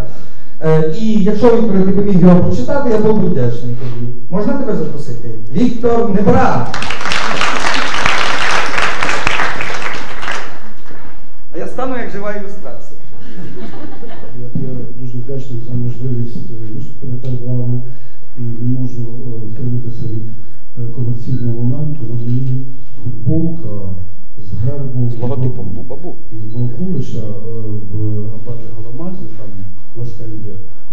[0.64, 4.12] Е, І якщо Віктор ти його прочитати, я буду вдячний тобі.
[4.30, 5.28] Можна тебе запросити?
[5.52, 6.66] Віктор Небра.
[11.54, 12.79] А я стану як жива ілюстрація.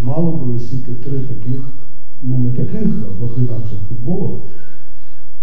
[0.04, 1.60] Мало би висіти три таких,
[2.24, 4.42] ну не таких, а трохи інакших футболок.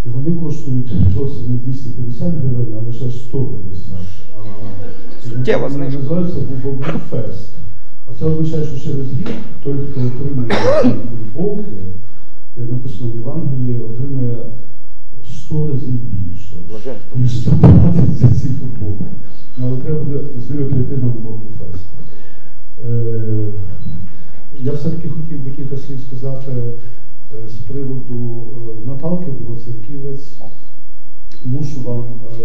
[0.07, 3.95] І вони коштують зовсім не 250 гривень, а лише 150.
[4.39, 5.99] А Суттєва вони знижка.
[5.99, 7.51] називаються Бубабу Фест.
[8.11, 9.29] А це означає, що через рік
[9.63, 10.49] той, хто отримує
[11.11, 11.71] футболки,
[12.57, 14.37] як написано в Євангелії, отримує
[15.31, 16.57] 100 разів більше,
[17.17, 19.05] ніж заплатить за ці футболки.
[19.57, 21.09] Ну, але треба буде з ними прийти на
[24.65, 30.39] Я все-таки хотів би кілька слів сказати е, з приводу е, Наталки Білоцерківець.
[31.45, 32.05] Мушу вам,
[32.41, 32.45] е,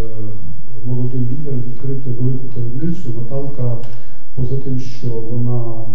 [0.86, 3.10] молодим людям, відкрити велику таємницю.
[3.10, 3.78] Наталка,
[4.36, 5.86] поза тим, що вона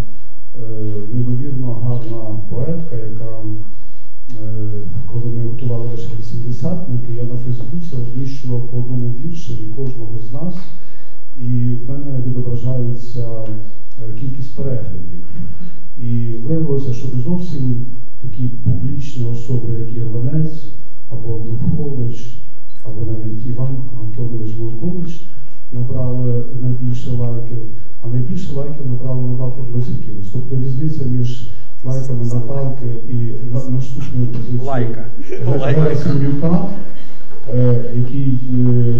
[1.12, 3.30] неймовірно гарна поетка, яка,
[5.12, 10.54] коли ми готували наші 80-ники, я на Фейсбуці розміщував по одному віршеві кожного з нас,
[11.40, 13.28] і в мене відображаються
[14.20, 15.23] кількість переглядів.
[16.14, 17.86] І виявилося, що не зовсім
[18.22, 20.64] такі публічні особи, як Ірванець
[21.10, 22.36] або Духович,
[22.84, 25.20] або навіть Іван Антонович Волкович
[25.72, 27.58] набрали найбільше лайків,
[28.02, 30.26] а найбільше лайків набрала Наталка Білосиківич.
[30.32, 31.48] Тобто різниця між
[31.84, 33.14] лайками Наталки і
[33.54, 34.60] на- наступною позицією.
[37.54, 38.94] Е, який е,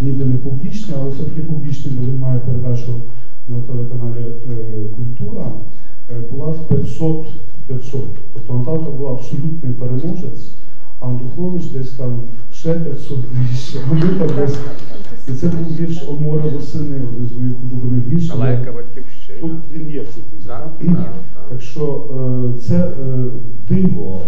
[0.00, 2.92] ніби не публічний, але все-таки публічний, бо він має передачу
[3.48, 4.54] на телеканалі е,
[4.96, 5.52] Культура,
[6.30, 7.26] була в 500
[7.66, 8.02] 500.
[8.34, 10.50] Тобто Наталка була абсолютний переможець,
[11.00, 12.20] а Андрухович десь там
[12.52, 13.78] ще 500 нижче.
[14.36, 14.58] десь.
[15.28, 18.30] І це був вірш «О море восени, один з моїх улюблених віршів.
[19.40, 20.48] Тут він є в цій книзі,
[21.48, 22.06] Так, що
[22.56, 23.24] е, це е,
[23.68, 24.20] диво,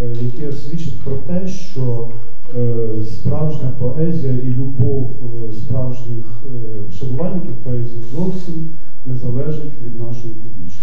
[0.00, 2.08] е, яке свідчить про те, що
[2.56, 5.10] е, справжня поезія і любов
[5.50, 8.68] е, справжніх е, шанувальників поезії зовсім
[9.06, 10.73] не залежить від нашої публічності.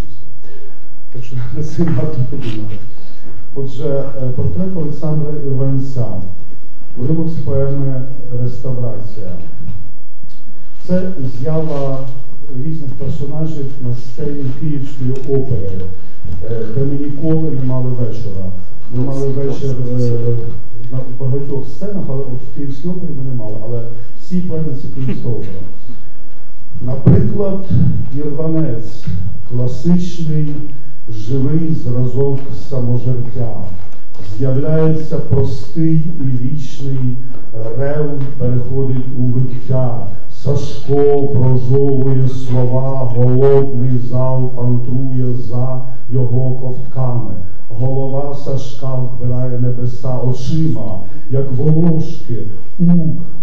[1.14, 2.76] Так що на це варто подумати.
[3.55, 6.05] Отже, е, портрет Олександра Іванця,
[6.97, 8.01] уривок з поеми
[8.41, 9.32] Реставрація.
[10.88, 11.99] Це з'ява
[12.66, 15.82] різних персонажів на сцені Київської опери,
[16.43, 18.45] е, де ми ніколи не мали вечора.
[18.95, 20.12] Ми мали вечір е,
[20.91, 23.57] на багатьох сценах, але от в Київській опері ми не мали.
[23.64, 23.84] Але
[24.20, 25.59] всі поеми це Київська опера.
[26.82, 27.66] Наприклад,
[28.18, 29.05] Ірванець
[29.49, 30.55] класичний
[31.10, 32.39] живий зразок
[32.70, 33.54] саможиття.
[34.38, 37.18] З'являється простий і вічний
[37.78, 40.08] рев переходить у виття.
[40.43, 47.34] Сашко прожовує слова, голодний зал пантрує за його ковтками.
[47.78, 50.99] Голова Сашка вбирає небеса очима,
[51.30, 52.38] як волошки,
[52.80, 52.84] у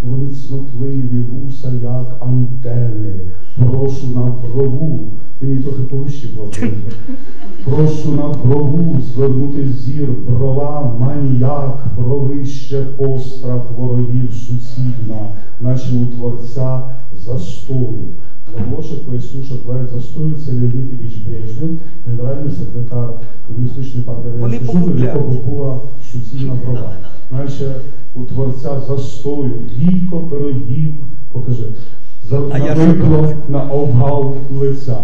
[0.02, 3.20] вони цнотливі вуса, як антени.
[3.56, 4.98] Прошу на брову,
[5.40, 6.48] мені трохи повище було.
[7.64, 15.18] Прошу на брову звернути зір брова, маніяк, бровище, пострах ворогів суцільна,
[15.60, 16.80] наче у творця
[17.24, 18.04] застою.
[19.44, 21.70] Що творець застою це Леонід Ілліч Брежнев,
[22.06, 23.08] генеральний секретар
[23.46, 25.78] Комуністичної партії Радянської якого була
[26.12, 26.92] суцільна права.
[27.30, 27.74] Наче
[28.14, 30.94] у творця застою, двійко пирогів,
[31.32, 31.64] покажи,
[32.50, 34.98] А я навикло на обгал лиця,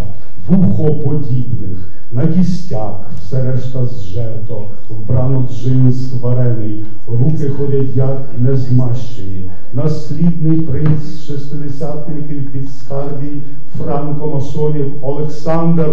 [0.48, 9.50] вухоподібних, на кістях, все решта зжерто, вбрано джинс варений, руки ходять як незмащені.
[9.72, 13.42] Наслідний принц шестидесятників під скарбій
[13.78, 15.88] франкомасонів Олександр,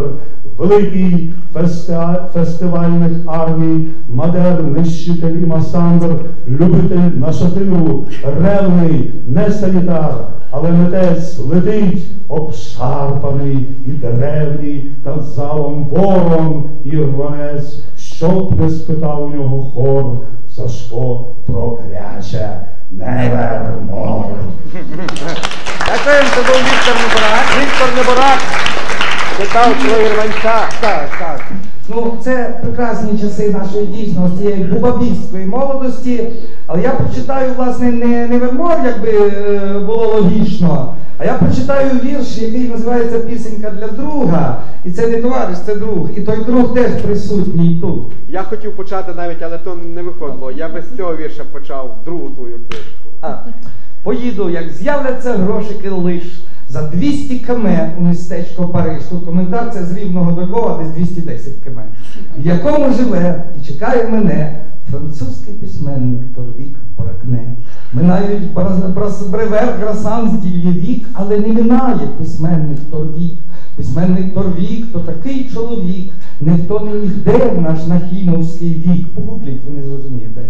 [0.58, 6.16] великий фестеа- фестивальних армій, мадер, нищитель і масандр,
[6.48, 8.06] любитель на шатиру,
[8.42, 10.14] ревний, не санітар,
[10.52, 19.30] але митець летить обшарпаний і древній над залом ворон і рванець, щоб не спитав у
[19.30, 20.06] нього хор,
[20.56, 22.50] Сашко прокляче
[22.92, 24.26] невермор.
[25.88, 27.46] Дякуємо, це був Віктор Неборак.
[27.62, 28.40] Віктор Неборак
[29.38, 30.68] питав про Ірванця.
[30.82, 31.42] Так, так.
[31.88, 36.28] Ну, це прекрасні часи нашої дійсно цієї бубабійської молодості.
[36.68, 42.38] Але я прочитаю, власне, не, не вермор, якби е, було логічно, а я прочитаю вірш,
[42.38, 44.64] який називається Пісенька для друга.
[44.86, 46.10] І це не товариш, це друг.
[46.18, 48.04] І той друг теж присутній тут.
[48.30, 50.52] Я хотів почати навіть, але то не виходило.
[50.52, 53.10] Я без цього вірша почав другу твою книжку.
[53.22, 53.38] А,
[54.04, 57.68] поїду, як з'являться грошики лиш за 200 км
[57.98, 59.04] у містечко Париж.
[59.10, 61.80] Тут коментар це з Рівного до Львова, десь 210 км.
[62.38, 67.56] В якому живе і чекає мене французький письменник Торвік Поракне.
[67.94, 68.54] Минають
[69.26, 70.30] бревер, грасан,
[70.72, 73.34] вік, але не минає письменник Торвік.
[73.76, 79.08] Письменник Торвік то такий чоловік, ніхто не ніде в наш нахімовський вік.
[79.16, 80.42] Погугліть, ви не зрозумієте.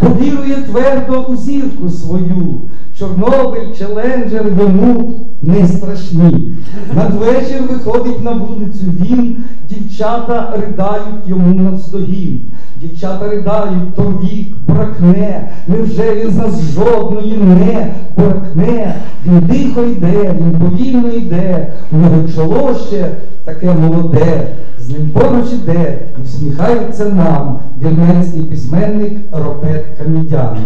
[0.00, 2.60] Повірує твердо у зірку свою.
[2.98, 6.52] Чорнобиль, Челенджер йому не страшні.
[6.96, 9.36] Надвечір виходить на вулицю він,
[9.68, 12.40] дівчата ридають йому навздогін.
[12.76, 18.94] Дівчата ридають, то вік бракне, невже він нас жодної не бракне?
[19.26, 23.10] Він тихо йде, він повільно йде, у нього чоло ще
[23.44, 24.46] таке молоде,
[24.90, 30.56] з ним поруч іде і всміхається нам вірменський письменник Ропет Камідян.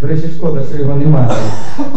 [0.00, 1.28] До речі, шкода, що його немає.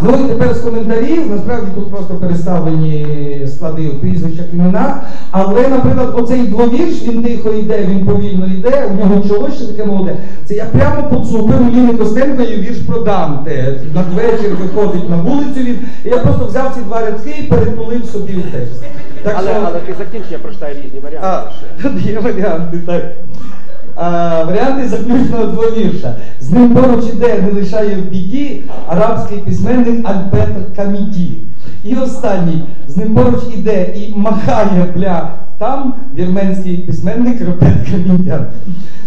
[0.02, 3.08] Ну і тепер з коментарів, насправді тут просто переставлені
[3.48, 4.96] склади в прізвищах іменах.
[5.32, 9.86] Але, наприклад, оцей двовірш, він тихо йде, він повільно йде, у нього чоло ще таке
[9.86, 10.16] молоде.
[10.46, 13.80] Це я прямо поцупив у Ліни Костенко і вірш про Данте.
[13.96, 15.80] Надвечір виходить на вулицю він.
[16.06, 18.84] І я просто взяв ці два рядки і перетулив собі в текст.
[19.24, 21.28] Так Але, що- але ти закінчення прочитай різні варіанти.
[21.28, 21.77] а, ще.
[21.82, 23.04] Тут є варіанти, так.
[23.96, 26.16] А, варіанти заключного двовірша.
[26.42, 31.38] З ним поруч іде, не лишає в біді арабський письменник Альберт Каміді.
[31.88, 38.46] І останній, з ним поруч іде і махає бля там вірменський письменник Ропет Камідян.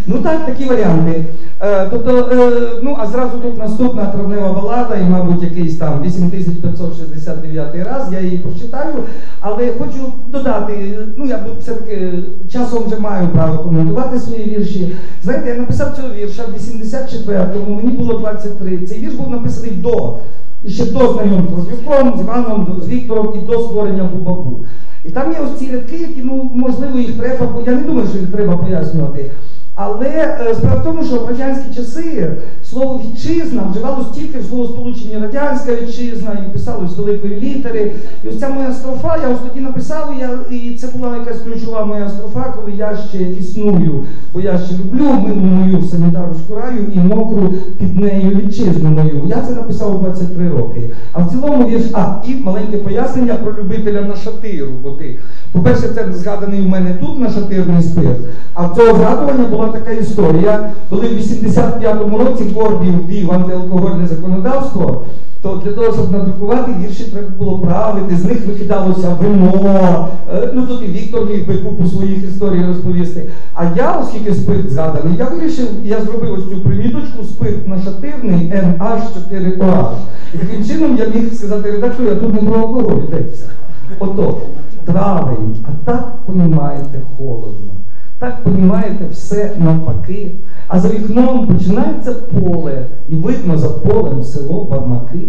[0.07, 1.25] Ну так, такі варіанти.
[1.63, 2.51] Е, тобто, е,
[2.83, 8.39] ну а зразу тут наступна травнева балада, і, мабуть, якийсь там 8569 раз, я її
[8.39, 8.95] прочитаю,
[9.41, 12.13] але хочу додати, ну я все-таки
[12.53, 14.97] часом вже маю право коментувати свої вірші.
[15.23, 18.79] Знаєте, я написав цього вірша в 84-му, мені було 23.
[18.79, 20.17] Цей вірш був написаний до,
[20.65, 24.61] і ще до знайомства з Розюком, з Іваном, з Віктором і до створення Губаку.
[25.05, 28.19] І там є ось ці рядки, які, ну, можливо, їх треба, я не думаю, що
[28.19, 29.31] їх треба пояснювати.
[29.83, 35.19] Але е, справа в тому, що в радянські часи слово вітчизна вживалось тільки в словосполученні
[35.19, 37.93] радянська вітчизна і писалось великої літери.
[38.25, 41.43] І ось ця моя строфа, я ось тоді написав, і, я, і це була якась
[41.43, 46.93] ключова моя строфа, коли я ще існую, бо я ще люблю милу мою санітарську раю
[46.95, 49.23] і мокру під нею вітчизну мою.
[49.29, 50.91] Я це написав у 23 роки.
[51.13, 55.19] А в цілому вірш, а, і маленьке пояснення про любителя на шатиру, бо ти
[55.53, 58.19] По-перше, це згаданий у мене тут нашатирний спирт.
[58.55, 65.03] А в цього згадування була така історія, коли в 85-му році Корбів ввів антиалкогольне законодавство,
[65.43, 70.09] то для того, щоб надрукувати вірші, треба було правити, з них викидалося вино.
[70.35, 73.29] Е, Ну тут і Віктор міг би купу своїх історій розповісти.
[73.55, 79.93] А я, оскільки спирт згаданий, я вирішив, я зробив ось цю приміточку спирт нашатирний NH4OH.
[80.35, 83.51] І таким чином я міг сказати редактору, я тут не про алкоголь йдеться.
[83.99, 84.35] Отож,
[84.85, 87.73] травень, а так понімаєте холодно.
[88.19, 90.33] Так понімаєте все навпаки.
[90.69, 95.29] А за вікном починається поле, і видно за полем село Бармаки.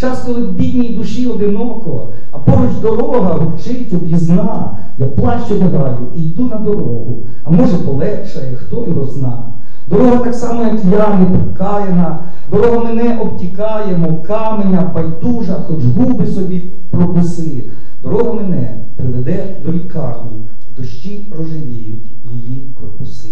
[0.00, 4.76] Час, коли бідній душі одиноко, а поруч дорога гурчить об'їзна.
[4.98, 9.42] Я плачу граю і йду на дорогу, а може полегшає, хто його зна.
[9.90, 12.18] Дорога так само, як я, не прикаяна,
[12.50, 17.64] дорога мене обтікає, мов каменя, байдужа, хоч губи собі прокуси.
[18.02, 20.40] Дорога мене приведе до лікарні,
[20.76, 23.28] дощі рожевіють її корпуси.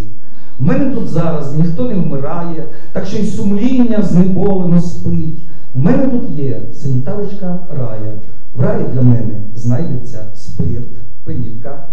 [0.59, 5.39] В мене тут зараз ніхто не вмирає, так що й сумління знеболено спить.
[5.75, 8.13] У мене тут є санітарочка рая.
[8.57, 10.89] В раї для мене знайдеться спирт,
[11.25, 11.85] примітка.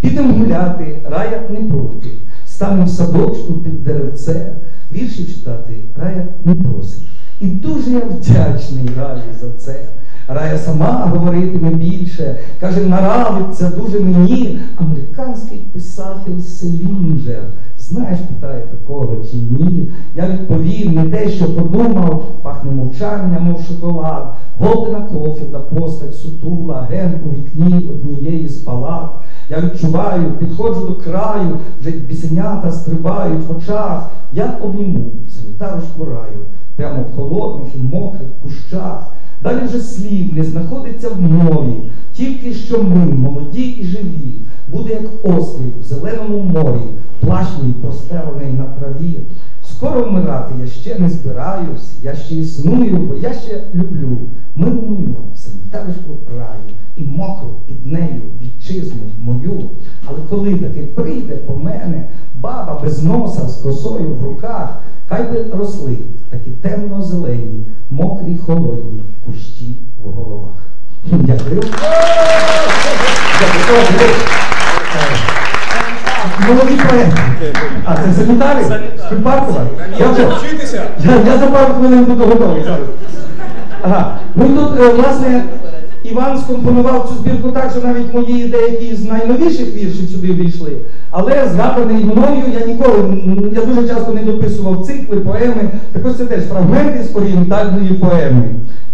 [0.00, 2.08] Підемо гуляти, рая не проти.
[2.46, 4.52] Станемо в садочку під деревце,
[4.92, 7.02] вірші читати рая не просить.
[7.40, 9.88] І дуже я вдячний раї за це.
[10.28, 17.42] Рая сама говоритиме більше, каже, нравиться дуже мені американський писатель Селінджер.
[17.78, 19.88] Знаєш, питає такого чи ні?
[20.14, 27.20] Я відповів не те, що подумав, пахне мовчання, мов шоколад, Голдена Кофіда, постать сутула, ген
[27.26, 29.10] у вікні однієї з палат.
[29.50, 34.10] Я відчуваю, підходжу до краю, вже бісенята стрибають в очах.
[34.32, 36.38] Я обніму санітарочку раю,
[36.76, 39.10] прямо в холодних і мокрих кущах.
[39.42, 44.34] Далі вже слів не знаходиться в мові, тільки що ми, молоді і живі,
[44.68, 46.84] буде як острів в зеленому морі,
[47.20, 49.18] плащний простелений на траві.
[49.70, 54.18] Скоро вмирати я ще не збираюсь, я ще існую, бо я ще люблю
[54.56, 58.22] милу мою санітарочку раю і мокру під нею
[58.70, 59.62] вітчизну мою.
[60.06, 62.04] Але коли таки прийде по мене
[62.40, 64.68] баба без носа з косою в руках,
[65.08, 65.96] хай би росли
[66.30, 70.50] такі темно-зелені, мокрі холодні кущі в головах.
[71.04, 71.62] Дякую.
[76.48, 77.12] Молоді поети.
[77.84, 78.64] А це санітари?
[78.64, 78.70] З
[80.00, 80.28] Я вже-
[81.04, 82.64] Я, я за пару хвилин буду готовий.
[83.82, 84.18] Ага.
[84.34, 85.44] Ну і тут, е, власне,
[86.10, 90.72] Іван скомпонував цю збірку так, що навіть мої деякі з найновіших віршів сюди війшли.
[91.10, 93.22] Але згаданий мною я ніколи,
[93.54, 95.70] я дуже часто не дописував цикли, поеми.
[95.92, 98.44] Так ось це теж фрагменти з орієнтальної поеми.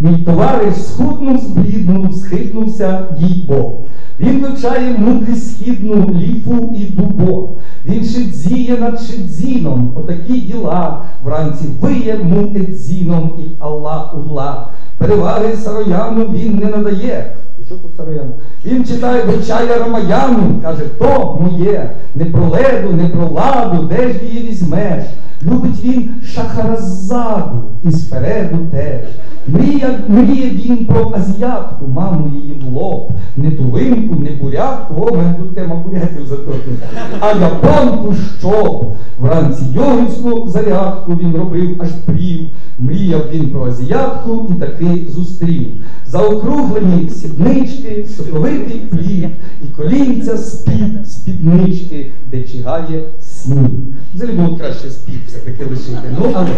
[0.01, 3.79] Мій товариш схуднув, збліднув, схитнувся їй бо.
[4.21, 7.49] Він вивчає мудрість східну ліфу і дубо.
[7.85, 11.03] Він шидзіє над шидзіном, отакі діла.
[11.25, 14.67] Вранці виє му едзіном і Алла Улла.
[14.99, 17.33] Переваги Сарояну він не надає.
[17.67, 18.31] Що тут Сароян?
[18.65, 24.15] Він читає вивчає Рамаяну, каже, то моє, не про леду, не про ладу, де ж
[24.25, 25.05] її візьмеш.
[25.43, 29.09] Любить він шахаразаду і спереду теж.
[29.47, 35.35] Мріє, мріє він про азіатку, маму її в лоб, не тувинку, не бурятку, о, мене
[35.39, 36.77] тут тема бурятів заточена,
[37.21, 38.95] а японку щоб.
[39.21, 42.41] Вранці йогівську зарядку він робив аж прів.
[42.79, 45.67] Мріяв він про азіатку і таки зустрів.
[46.07, 49.29] Заокруглені сіднички, соковитий плід,
[49.63, 53.03] і колінця з-під спіднички, де чигає
[53.43, 53.71] сніг.
[54.15, 56.17] Взагалі було краще спів все-таки лишити.
[56.19, 56.51] Ну, але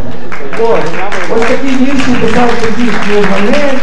[0.60, 0.90] ось,
[1.36, 2.90] ось такі вірші писав тоді
[3.30, 3.74] мене.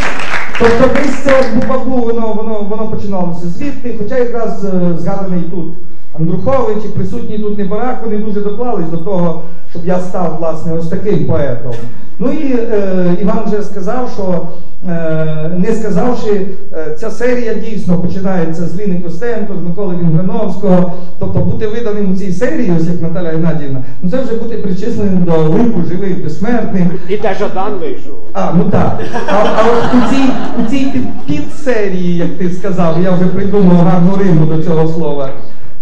[0.59, 5.73] Тобто десь це бубаку, воно, воно, воно починалося звідти, хоча якраз е, згаданий тут
[6.19, 10.87] Андрухович і присутній тут Небарак, вони дуже доклались до того, щоб я став власне ось
[10.87, 11.73] таким поетом.
[12.19, 14.47] Ну і е, Іван вже сказав, що
[14.89, 20.93] е, не сказавши, е, ця серія дійсно починається з Ліни Костенко, з Миколи Вінграновського.
[21.19, 25.23] Тобто бути виданим у цій серії, ось як Наталя Геннадіївна, ну це вже бути причисленим
[25.23, 26.87] до лику живих безсмертних.
[27.09, 28.13] І те Жадан вийшов.
[28.33, 28.99] А, ну так.
[29.27, 30.29] А, а от у цій,
[30.61, 35.29] у цій підсерії, як ти сказав, я вже придумав гарну риму до цього слова.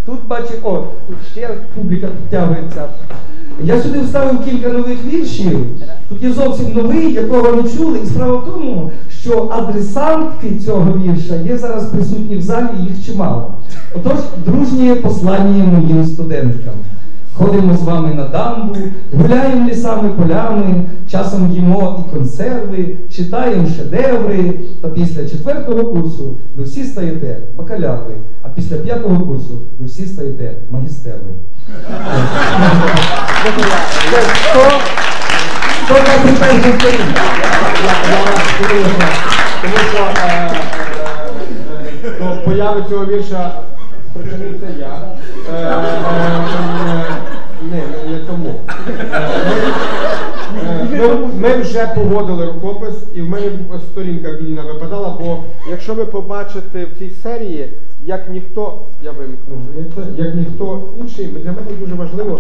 [0.08, 2.84] Тут бачить, о, тут ще публіка підтягується.
[3.64, 5.60] Я сюди вставив кілька нових віршів.
[6.10, 8.00] Тут є зовсім новий, якого не чули.
[8.04, 13.54] І справа в тому, що адресантки цього вірша є зараз присутні в залі, їх чимало.
[13.96, 16.74] Отож, дружнє послання моїм студенткам.
[17.38, 18.76] Ходимо з вами на дамбу,
[19.14, 24.54] гуляємо лісами, полями, часом їмо і консерви, читаємо шедеври.
[24.82, 30.54] Та після четвертого курсу ви всі стаєте бакаляри, а після п'ятого курсу ви всі стаєте
[30.72, 31.34] і?
[39.62, 40.52] Тому що е, е,
[42.06, 43.52] е, до появи цього вірша
[44.14, 45.16] причинив це я.
[45.50, 47.06] Е, е, е,
[47.62, 48.26] Не, не, не
[50.92, 53.52] Ми, ми вже погодили рукопис, і в мене
[53.92, 57.74] сторінка вільна випадала, бо якщо ви побачите в цій серії,
[58.06, 59.60] як ніхто, я вимкнув,
[60.18, 62.40] як ніхто інший, для мене дуже важливо,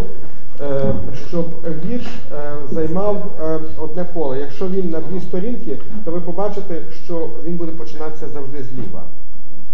[0.62, 0.94] е,
[1.30, 1.46] щоб
[1.90, 4.40] вірш е, займав е, одне поле.
[4.40, 9.04] Якщо він на дві сторінки, то ви побачите, що він буде починатися завжди зліва.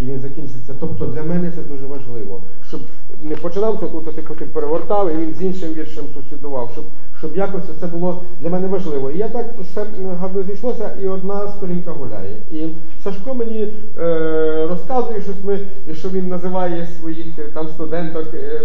[0.00, 0.74] І він закінчиться.
[0.80, 2.40] Тобто для мене це дуже важливо,
[2.74, 2.86] щоб
[3.22, 6.84] не починався тут, типу ти перегортав, і він з іншим віршем сусідував, щоб,
[7.18, 9.10] щоб якось це було для мене важливо.
[9.10, 9.86] І я так все
[10.20, 12.36] гарно зійшлося, і одна сторінка гуляє.
[12.50, 12.68] І
[13.04, 15.58] Сашко мені е, розказує щось ми,
[15.94, 18.34] що він називає своїх е, там студенток.
[18.34, 18.60] Е,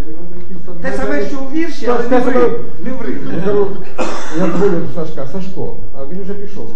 [0.81, 2.51] Те саме, що у вірші, але не ври.
[2.79, 3.13] Не ври.
[4.37, 6.71] я дзвоню до Сашка, Сашко, а він вже пішов.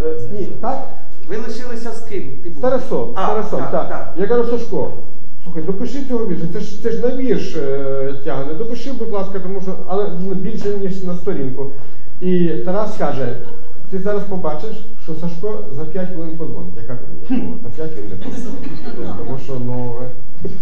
[0.00, 0.88] Е, ні, так?
[1.28, 2.30] Ви лишилися з ким?
[2.58, 3.88] З Тарасом, Тарасом, так.
[3.88, 4.14] так.
[4.16, 4.90] Я кажу, Сашко,
[5.44, 6.44] слухай, допиши цього вірша.
[6.52, 8.54] Це ж це ж на вірш е, тягне.
[8.54, 11.70] Допиши, будь ласка, тому що але більше ніж на сторінку.
[12.20, 13.36] І Тарас каже:
[13.90, 16.76] ти зараз побачиш, що Сашко за 5 хвилин подзвонить.
[16.76, 19.18] Я кажу, ні, ну, за 5 він не подзвонить.
[19.18, 19.94] Тому що ну.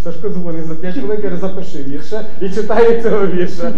[0.05, 3.73] Сашко дзвонить за 5 хвилин, каже, запиши вірша і читає цього вірша.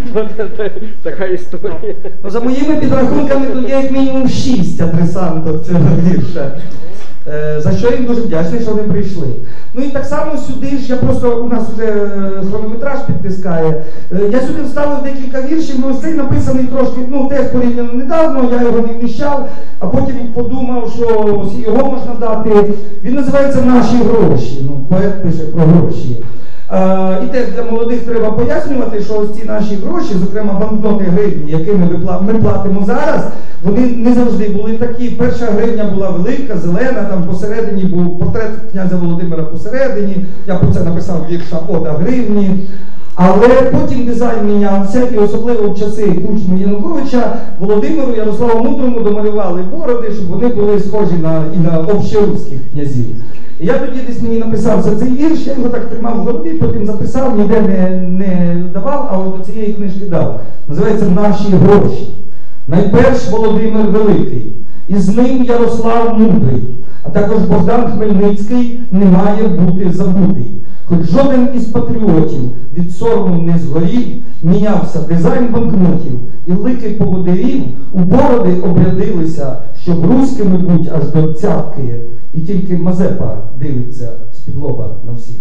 [1.02, 1.94] Така історія.
[2.24, 6.60] Ну, за моїми підрахунками, тут є як мінімум шість адресантів цього вірша.
[7.28, 9.26] Е, За що їм дуже вдячний, що вони прийшли.
[9.74, 13.84] Ну і так само сюди ж я просто у нас вже е, хронометраж підтискає.
[14.12, 18.62] Е, Я сюди вставив декілька віршів, ну цей написаний трошки, ну теж порівняно недавно, я
[18.62, 19.48] його не вміщав,
[19.78, 21.04] а потім подумав, що
[21.66, 22.50] його можна дати.
[23.04, 24.66] Він називається Наші гроші.
[24.70, 26.22] Ну, поет пише про гроші.
[26.72, 31.52] Е, І теж для молодих треба пояснювати, що ось ці наші гроші, зокрема банкноти гривні,
[31.52, 31.86] якими
[32.20, 33.22] ми платимо зараз,
[33.64, 35.10] вони не завжди були такі.
[35.10, 40.26] Перша гривня була велика, зелена, там посередині був портрет князя Володимира посередині.
[40.46, 42.66] Я про це написав вірша Ода гривні.
[43.16, 50.10] Але потім дизайн мінявся, і особливо в часи Кучми Януковича Володимиру Ярославу Мудрому домалювали бороди,
[50.14, 53.06] щоб вони були схожі на і на общеруських князів.
[53.60, 56.86] Я тоді десь мені написав за цей вірш, я його так тримав в голові, потім
[56.86, 60.40] записав, ніде не, не давав, а от до цієї книжки дав.
[60.68, 62.14] Називається Наші гроші.
[62.68, 64.52] Найперш Володимир Великий,
[64.88, 66.62] і з ним Ярослав Мудрий,
[67.02, 70.53] а також Богдан Хмельницький не має бути забутий.
[70.86, 72.40] Хоч жоден із патріотів
[72.76, 77.62] від сорому не згорів, мінявся дизайн банкнотів, і лики поводирів
[77.92, 82.00] у бороди обрядилися, щоб руськими будь аж до цятки,
[82.34, 85.36] і тільки Мазепа дивиться з-під лоба на всіх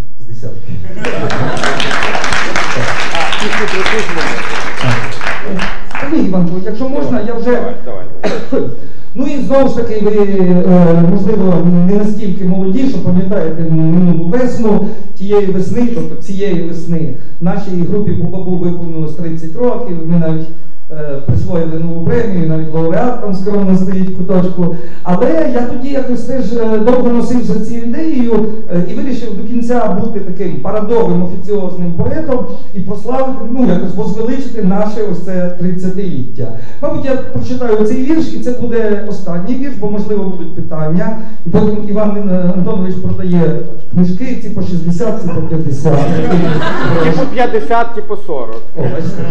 [9.64, 11.53] знову ж таки, ви, е, можливо,
[11.88, 18.57] не настільки молоді, що пам'ятаєте минулу весну, тієї весни, тобто цієї весни, нашій групі Бубабу
[18.57, 19.97] виповнилось 30 років.
[20.05, 20.47] Ми навіть
[21.25, 24.75] присвоїли нову премію, навіть лауреат там скромно стоїть в куточку.
[25.03, 29.97] Але я тоді якось теж е, довго носився цією ідеєю е, і вирішив до кінця
[30.01, 36.47] бути таким парадовим офіціозним поетом і прославити, ну якось возвеличити наше ось це 30-ліття.
[36.81, 41.17] Мабуть, я прочитаю цей вірш, і це буде останній вірш, бо можливо будуть питання.
[41.45, 43.59] І потім Іван е, Антонович продає
[43.91, 45.93] книжки, ці по 60, ці по 50.
[47.03, 48.55] Ті по 50, ті по 40.
[48.77, 49.23] О, бачите?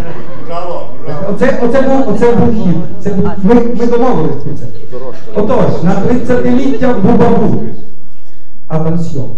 [1.61, 2.77] Оце, оце, був, оце був хід.
[3.01, 4.65] Це ми, ми домовились про це.
[5.35, 7.63] Отож, на 30-ліття Бубабу.
[8.69, 9.29] Атансьйон.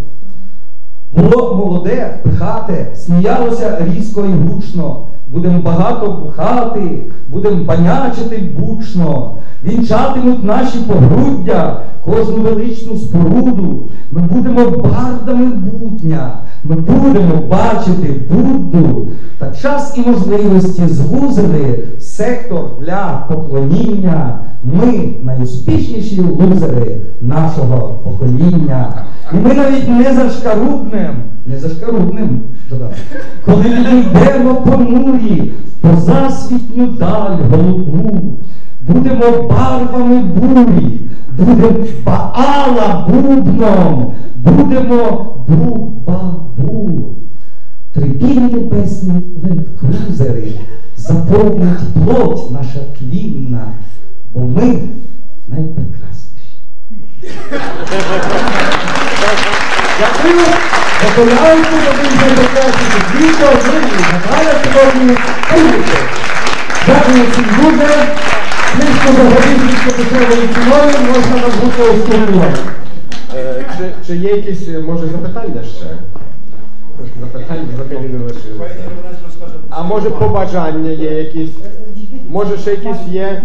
[1.16, 5.06] Було молоде, пихате, сміялося різко і гучно.
[5.32, 9.34] Будем багато бухати, будем банячити бучно.
[9.64, 13.88] Вінчатимуть наші погруддя, кожну величну споруду.
[14.10, 19.08] Ми будемо бардами будня, ми будемо бачити Будду.
[19.38, 21.78] Та час і можливості звузили
[22.16, 24.38] сектор для поклоніння.
[24.64, 29.04] Ми найуспішніші лузери нашого покоління.
[29.32, 31.14] І ми навіть не зашкарудним,
[31.46, 32.40] не зашкарудним,
[32.70, 32.88] додам,
[33.44, 38.32] коли відійдемо понурі в позасвітню даль голубу,
[38.88, 41.00] будемо барвами бурі,
[41.36, 47.04] будемо Баала бубном, будемо бу-ба-бу.
[47.92, 50.52] Трипі Твої лендкрузери
[50.96, 53.66] заповнять плоть наша тлінна,
[54.34, 54.78] бо ми
[55.48, 56.58] найпрекрасніші.
[60.00, 60.40] Дякую.
[61.04, 63.80] Готовляюся до тих найпрекрасніших відео, ми
[64.12, 65.16] Наталя сьогодні.
[65.48, 65.86] Привіт.
[66.86, 67.88] Дякую всім дуже.
[68.76, 72.60] Близько до годинки початкової ціною можна нам бути уступувати.
[73.36, 75.86] Е, Чи, чи є якісь, е, може, запитання ще?
[77.20, 78.74] Запитання взагалі не лишилося.
[79.70, 81.50] А може побажання є якісь?
[82.28, 83.42] Може ще якісь є?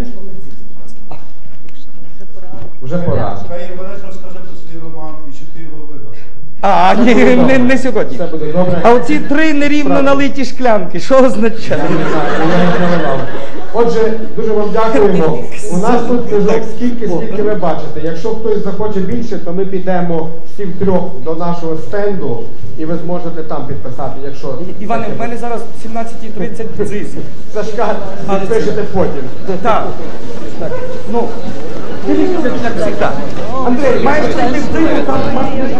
[2.81, 3.37] Вже пора.
[3.49, 6.13] Хай Іванець розкаже про свій роман і чи ти його видав.
[6.61, 8.15] А, ні, не, не сьогодні.
[8.15, 8.79] Все буде добре.
[8.83, 11.81] А оці три нерівно налиті шклянки, що Я означає?
[11.89, 13.19] не знаю, я їх наливав.
[13.73, 15.39] Отже, дуже вам дякуємо.
[15.73, 18.01] У нас тут книжок скільки, скільки ви бачите.
[18.03, 22.43] Якщо хтось захоче більше, то ми підемо всі втрьох до нашого стенду
[22.77, 27.07] і ви зможете там підписати, якщо Іване, в мене зараз 17.30 дзис.
[27.53, 27.95] Сашка
[28.39, 29.23] підпишете потім.
[29.61, 29.87] Так.
[30.59, 30.71] Так.
[31.11, 31.27] Ну.
[33.65, 35.71] Андрій, маєш в дзис, там маєш.